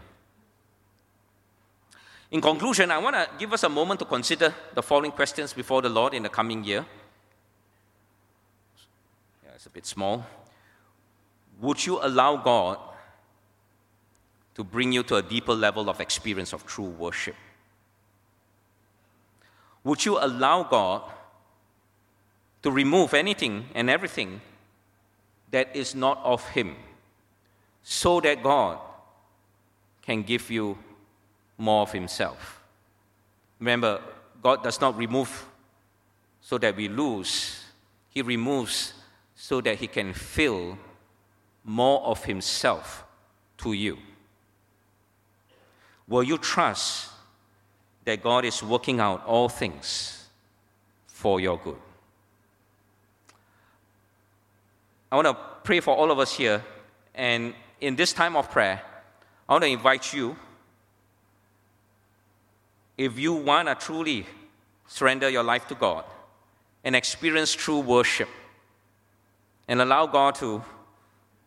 In 2.30 2.40
conclusion, 2.40 2.92
I 2.92 2.98
want 2.98 3.16
to 3.16 3.28
give 3.40 3.52
us 3.52 3.64
a 3.64 3.68
moment 3.68 3.98
to 3.98 4.06
consider 4.06 4.54
the 4.72 4.84
following 4.84 5.10
questions 5.10 5.52
before 5.52 5.82
the 5.82 5.88
Lord 5.88 6.14
in 6.14 6.22
the 6.22 6.28
coming 6.28 6.62
year. 6.62 6.86
It's 9.60 9.66
a 9.66 9.68
bit 9.68 9.84
small. 9.84 10.24
Would 11.60 11.84
you 11.84 11.98
allow 12.00 12.38
God 12.38 12.78
to 14.54 14.64
bring 14.64 14.90
you 14.90 15.02
to 15.02 15.16
a 15.16 15.22
deeper 15.22 15.52
level 15.52 15.90
of 15.90 16.00
experience 16.00 16.54
of 16.54 16.64
true 16.64 16.88
worship? 16.88 17.36
Would 19.84 20.06
you 20.06 20.16
allow 20.18 20.62
God 20.62 21.02
to 22.62 22.70
remove 22.70 23.12
anything 23.12 23.66
and 23.74 23.90
everything 23.90 24.40
that 25.50 25.76
is 25.76 25.94
not 25.94 26.18
of 26.24 26.48
Him 26.48 26.74
so 27.82 28.18
that 28.22 28.42
God 28.42 28.78
can 30.00 30.22
give 30.22 30.50
you 30.50 30.78
more 31.58 31.82
of 31.82 31.92
himself. 31.92 32.62
Remember, 33.58 34.00
God 34.42 34.62
does 34.62 34.80
not 34.80 34.96
remove 34.96 35.44
so 36.40 36.56
that 36.56 36.74
we 36.74 36.88
lose, 36.88 37.62
He 38.08 38.22
removes 38.22 38.94
so 39.42 39.58
that 39.62 39.76
He 39.76 39.86
can 39.86 40.12
fill 40.12 40.76
more 41.64 42.02
of 42.02 42.22
Himself 42.26 43.04
to 43.56 43.72
you. 43.72 43.96
Will 46.06 46.22
you 46.22 46.36
trust 46.36 47.08
that 48.04 48.22
God 48.22 48.44
is 48.44 48.62
working 48.62 49.00
out 49.00 49.24
all 49.24 49.48
things 49.48 50.28
for 51.06 51.40
your 51.40 51.58
good? 51.58 51.78
I 55.10 55.16
want 55.16 55.28
to 55.28 55.36
pray 55.64 55.80
for 55.80 55.96
all 55.96 56.10
of 56.10 56.18
us 56.18 56.34
here, 56.34 56.62
and 57.14 57.54
in 57.80 57.96
this 57.96 58.12
time 58.12 58.36
of 58.36 58.50
prayer, 58.50 58.82
I 59.48 59.54
want 59.54 59.64
to 59.64 59.70
invite 59.70 60.12
you 60.12 60.36
if 62.98 63.18
you 63.18 63.32
want 63.32 63.68
to 63.68 63.74
truly 63.74 64.26
surrender 64.86 65.30
your 65.30 65.42
life 65.42 65.66
to 65.68 65.74
God 65.74 66.04
and 66.84 66.94
experience 66.94 67.54
true 67.54 67.80
worship 67.80 68.28
and 69.68 69.80
allow 69.80 70.06
God 70.06 70.34
to 70.36 70.62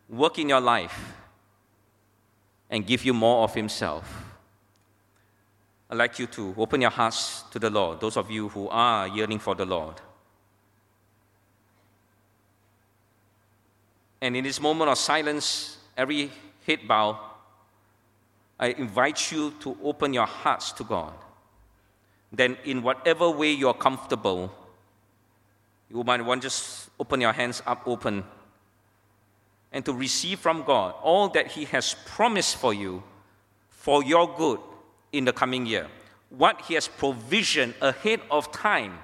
work 0.08 0.38
in 0.38 0.48
your 0.48 0.60
life 0.60 1.14
and 2.70 2.86
give 2.86 3.04
you 3.04 3.12
more 3.14 3.44
of 3.44 3.54
Himself, 3.54 4.24
I'd 5.90 5.98
like 5.98 6.18
you 6.18 6.26
to 6.28 6.54
open 6.56 6.80
your 6.80 6.90
hearts 6.90 7.42
to 7.50 7.58
the 7.58 7.70
Lord, 7.70 8.00
those 8.00 8.16
of 8.16 8.30
you 8.30 8.48
who 8.48 8.68
are 8.68 9.06
yearning 9.08 9.38
for 9.38 9.54
the 9.54 9.66
Lord. 9.66 10.00
And 14.20 14.36
in 14.36 14.44
this 14.44 14.60
moment 14.60 14.90
of 14.90 14.96
silence, 14.96 15.76
every 15.96 16.30
head 16.66 16.80
bow, 16.88 17.20
I 18.58 18.68
invite 18.68 19.30
you 19.30 19.52
to 19.60 19.76
open 19.82 20.14
your 20.14 20.26
hearts 20.26 20.72
to 20.72 20.84
God 20.84 21.12
then 22.36 22.56
in 22.64 22.82
whatever 22.82 23.30
way 23.30 23.52
you're 23.52 23.74
comfortable, 23.74 24.52
you 25.94 26.02
might 26.02 26.20
want 26.24 26.42
to 26.42 26.48
just 26.48 26.90
open 26.98 27.20
your 27.20 27.32
hands 27.32 27.62
up 27.66 27.84
open 27.86 28.24
and 29.70 29.84
to 29.84 29.92
receive 29.92 30.40
from 30.40 30.64
God 30.64 30.94
all 31.02 31.28
that 31.28 31.46
He 31.46 31.64
has 31.66 31.94
promised 32.04 32.56
for 32.56 32.74
you 32.74 33.02
for 33.70 34.02
your 34.02 34.34
good 34.36 34.58
in 35.12 35.24
the 35.24 35.32
coming 35.32 35.66
year. 35.66 35.86
What 36.30 36.62
He 36.62 36.74
has 36.74 36.88
provisioned 36.88 37.74
ahead 37.80 38.20
of 38.30 38.50
time. 38.50 38.98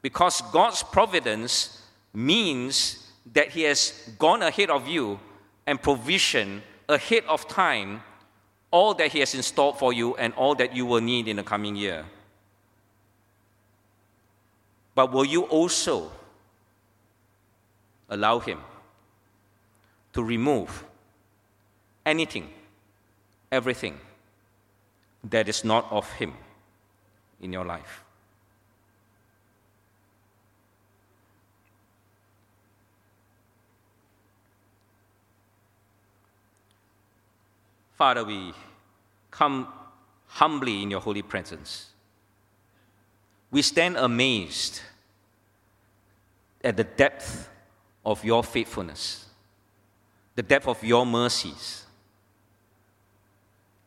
Because 0.00 0.40
God's 0.52 0.82
providence 0.82 1.82
means 2.12 3.10
that 3.32 3.50
He 3.50 3.62
has 3.62 4.10
gone 4.18 4.42
ahead 4.42 4.70
of 4.70 4.88
you 4.88 5.20
and 5.66 5.80
provision 5.80 6.62
ahead 6.88 7.24
of 7.28 7.46
time 7.48 8.02
all 8.70 8.94
that 8.94 9.12
He 9.12 9.20
has 9.20 9.34
installed 9.34 9.78
for 9.78 9.92
you 9.92 10.14
and 10.16 10.32
all 10.34 10.54
that 10.54 10.74
you 10.74 10.84
will 10.86 11.00
need 11.00 11.28
in 11.28 11.36
the 11.36 11.42
coming 11.42 11.76
year. 11.76 12.04
But 14.94 15.12
will 15.12 15.24
you 15.24 15.42
also 15.42 16.10
allow 18.08 18.38
Him 18.38 18.60
to 20.12 20.22
remove 20.22 20.84
anything, 22.06 22.48
everything 23.50 23.98
that 25.24 25.48
is 25.48 25.64
not 25.64 25.90
of 25.90 26.10
Him 26.12 26.34
in 27.40 27.52
your 27.52 27.64
life? 27.64 28.04
Father, 37.96 38.24
we 38.24 38.52
come 39.30 39.68
humbly 40.26 40.82
in 40.82 40.90
your 40.90 41.00
holy 41.00 41.22
presence 41.22 41.93
we 43.54 43.62
stand 43.62 43.96
amazed 43.96 44.80
at 46.64 46.76
the 46.76 46.82
depth 46.82 47.48
of 48.04 48.24
your 48.24 48.42
faithfulness, 48.42 49.26
the 50.34 50.42
depth 50.42 50.66
of 50.66 50.82
your 50.82 51.06
mercies, 51.06 51.84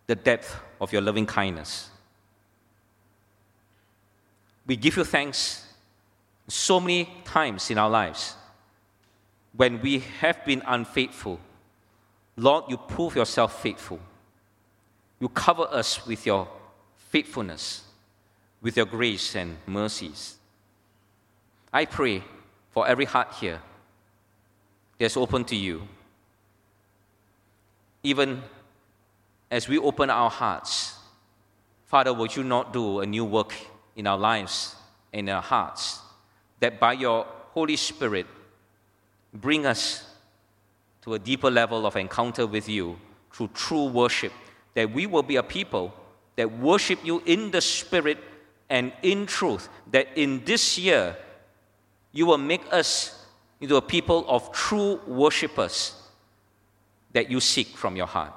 the 0.06 0.16
depth 0.16 0.56
of 0.80 0.94
your 0.94 1.02
loving 1.02 1.26
kindness. 1.26 1.90
We 4.66 4.78
give 4.78 4.96
you 4.96 5.04
thanks 5.04 5.68
so 6.48 6.80
many 6.80 7.10
times 7.26 7.70
in 7.70 7.78
our 7.78 7.90
lives 7.90 8.36
when 9.52 9.82
we 9.82 10.00
have 10.22 10.46
been 10.46 10.64
unfaithful. 10.66 11.42
Lord, 12.38 12.64
you 12.70 12.78
prove 12.78 13.18
yourself 13.18 13.62
faithful. 13.62 14.00
You 15.20 15.28
cover 15.28 15.64
us 15.64 16.08
with 16.08 16.26
your 16.26 16.48
faithfulness 16.96 17.84
with 18.62 18.78
your 18.78 18.86
grace 18.86 19.36
and 19.36 19.58
mercies. 19.66 20.38
I 21.72 21.86
pray 21.86 22.24
for 22.72 22.88
every 22.88 23.06
heart 23.06 23.34
here 23.40 23.62
that's 24.98 25.18
open 25.18 25.44
to 25.46 25.56
you. 25.56 25.88
Even 28.04 28.42
as 29.52 29.68
we 29.68 29.78
open 29.78 30.10
our 30.10 30.30
hearts, 30.30 30.96
Father, 31.86 32.14
would 32.14 32.36
you 32.36 32.44
not 32.44 32.74
do 32.74 33.00
a 33.00 33.06
new 33.06 33.26
work 33.26 33.54
in 33.96 34.08
our 34.08 34.18
lives, 34.18 34.76
in 35.14 35.30
our 35.30 35.42
hearts, 35.42 36.00
that 36.60 36.80
by 36.80 36.94
your 36.94 37.26
Holy 37.52 37.76
Spirit 37.76 38.28
bring 39.34 39.66
us 39.66 40.04
to 41.02 41.14
a 41.14 41.20
deeper 41.20 41.50
level 41.50 41.86
of 41.86 41.96
encounter 41.96 42.46
with 42.46 42.68
you 42.68 42.98
through 43.32 43.50
true 43.54 43.86
worship, 43.86 44.34
that 44.74 44.92
we 44.92 45.06
will 45.06 45.24
be 45.24 45.38
a 45.38 45.44
people 45.44 45.94
that 46.36 46.60
worship 46.60 47.00
you 47.04 47.22
in 47.26 47.52
the 47.52 47.62
Spirit 47.62 48.18
and 48.70 48.92
in 49.02 49.26
truth, 49.26 49.70
that 49.92 50.08
in 50.16 50.44
this 50.46 50.78
year 50.78 51.16
you 52.12 52.26
will 52.26 52.38
make 52.38 52.64
us 52.72 53.26
into 53.60 53.76
a 53.76 53.82
people 53.82 54.26
of 54.28 54.52
true 54.52 55.00
worshippers 55.08 55.96
that 57.14 57.30
you 57.30 57.40
seek 57.40 57.68
from 57.68 57.96
your 57.96 58.08
heart. 58.08 58.34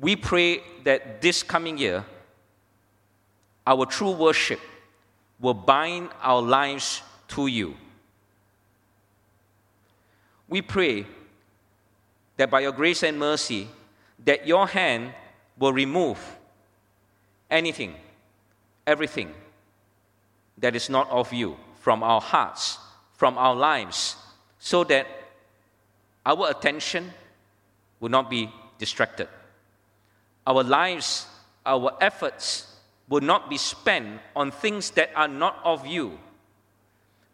We 0.00 0.16
pray 0.16 0.62
that 0.84 1.20
this 1.20 1.42
coming 1.42 1.78
year, 1.78 2.04
our 3.66 3.84
true 3.84 4.12
worship 4.12 4.60
will 5.40 5.54
bind 5.54 6.08
our 6.22 6.40
lives 6.40 7.02
to 7.28 7.46
you. 7.46 7.74
We 10.48 10.62
pray 10.62 11.06
that 12.36 12.50
by 12.50 12.60
your 12.60 12.72
grace 12.72 13.02
and 13.02 13.18
mercy, 13.18 13.68
that 14.24 14.46
your 14.46 14.66
hand 14.66 15.12
will 15.58 15.72
remove 15.72 16.18
anything, 17.50 17.94
everything 18.88 19.32
that 20.56 20.74
is 20.74 20.88
not 20.88 21.08
of 21.10 21.32
you 21.32 21.56
from 21.78 22.02
our 22.02 22.20
hearts, 22.20 22.78
from 23.12 23.36
our 23.38 23.54
lives, 23.54 24.16
so 24.58 24.82
that 24.84 25.06
our 26.24 26.50
attention 26.50 27.12
will 28.00 28.08
not 28.08 28.30
be 28.30 28.50
distracted. 28.78 29.28
Our 30.46 30.64
lives, 30.64 31.26
our 31.64 31.92
efforts 32.00 32.74
will 33.08 33.20
not 33.20 33.50
be 33.50 33.58
spent 33.58 34.20
on 34.34 34.50
things 34.50 34.90
that 34.92 35.10
are 35.14 35.28
not 35.28 35.60
of 35.64 35.86
you, 35.86 36.18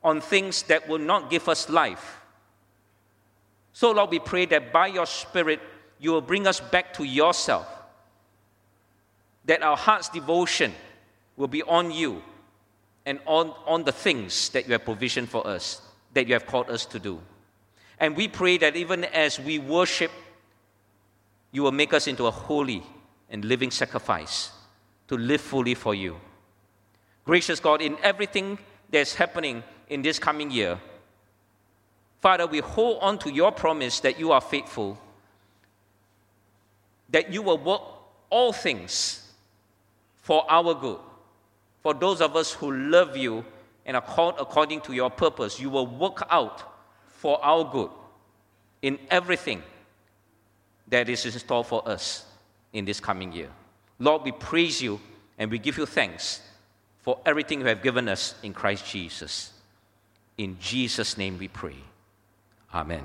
on 0.03 0.21
things 0.21 0.65
that 0.65 0.89
will 0.89 0.99
not 0.99 1.31
give 1.31 1.49
us 1.49 1.69
life. 1.69 2.21
So, 3.73 3.93
Lord, 3.93 4.11
we 4.11 4.19
pray 4.19 4.47
that 4.47 4.73
by 4.73 4.89
your 4.89 5.07
Spirit, 5.07 5.61
you 5.99 6.11
will 6.13 6.21
bring 6.21 6.47
us 6.47 6.61
back 6.61 6.95
to 6.95 7.05
yourself, 7.05 7.67
that 9.45 9.63
our 9.63 9.77
heart's 9.77 10.09
devotion 10.09 10.73
will 11.37 11.49
be 11.49 11.63
on 11.63 11.91
you 11.91 12.23
and 13.07 13.19
on, 13.27 13.53
on 13.67 13.85
the 13.85 13.93
things 13.93 14.49
that 14.51 14.67
you 14.67 14.73
have 14.73 14.85
provisioned 14.85 15.29
for 15.29 15.47
us, 15.47 15.83
that 16.15 16.27
you 16.27 16.35
have 16.35 16.47
called 16.47 16.71
us 16.71 16.87
to 16.87 16.99
do. 16.99 17.21
And 17.99 18.17
we 18.17 18.29
pray 18.29 18.59
that 18.59 18.77
even 18.77 19.05
as 19.05 19.39
we 19.39 19.59
worship, 19.59 20.11
you 21.53 21.63
will 21.63 21.73
make 21.73 21.93
us 21.93 22.07
into 22.07 22.27
a 22.27 22.31
holy 22.31 22.83
and 23.31 23.45
living 23.45 23.71
sacrifice 23.71 24.51
to 25.09 25.17
live 25.17 25.41
fully 25.41 25.75
for 25.75 25.95
you. 25.95 26.17
Gracious 27.25 27.61
God, 27.61 27.81
in 27.81 27.97
everything 28.03 28.59
that's 28.91 29.15
happening 29.15 29.63
in 29.89 30.03
this 30.03 30.19
coming 30.19 30.51
year, 30.51 30.79
Father, 32.21 32.47
we 32.47 32.61
hold 32.61 32.99
on 33.03 33.19
to 33.19 33.31
your 33.31 33.53
promise 33.53 34.01
that 34.01 34.19
you 34.19 34.33
are 34.33 34.41
faithful, 34.41 34.99
that 37.11 37.33
you 37.33 37.43
will 37.43 37.59
work 37.59 37.83
all 38.31 38.53
things 38.53 39.31
for 40.23 40.51
our 40.51 40.75
good. 40.75 40.99
For 41.85 41.93
those 41.93 42.23
of 42.23 42.35
us 42.35 42.51
who 42.51 42.73
love 42.73 43.15
you 43.15 43.45
and 43.85 43.95
are 43.95 44.01
called 44.03 44.37
according 44.41 44.81
to 44.83 44.95
your 44.95 45.11
purpose, 45.11 45.61
you 45.61 45.69
will 45.69 45.87
work 45.87 46.27
out 46.31 46.63
for 47.07 47.39
our 47.45 47.63
good 47.71 47.91
in 48.81 48.99
everything 49.11 49.63
that 50.89 51.11
is 51.11 51.27
in 51.27 51.33
store 51.33 51.63
for 51.63 51.87
us 51.87 52.25
in 52.73 52.87
this 52.87 53.01
coming 53.01 53.33
year. 53.33 53.51
Lord, 53.99 54.23
we 54.23 54.33
praise 54.33 54.81
you 54.81 54.99
and 55.39 55.51
we 55.51 55.59
give 55.59 55.77
you 55.77 55.85
thanks 55.85 56.41
for 57.03 57.21
everything 57.27 57.61
you 57.61 57.67
have 57.67 57.83
given 57.83 58.09
us 58.09 58.35
in 58.43 58.55
Christ 58.55 58.87
Jesus. 58.87 59.53
In 60.39 60.57
Jesus' 60.59 61.19
name 61.19 61.39
we 61.39 61.49
pray. 61.49 61.77
Amen. 62.73 63.05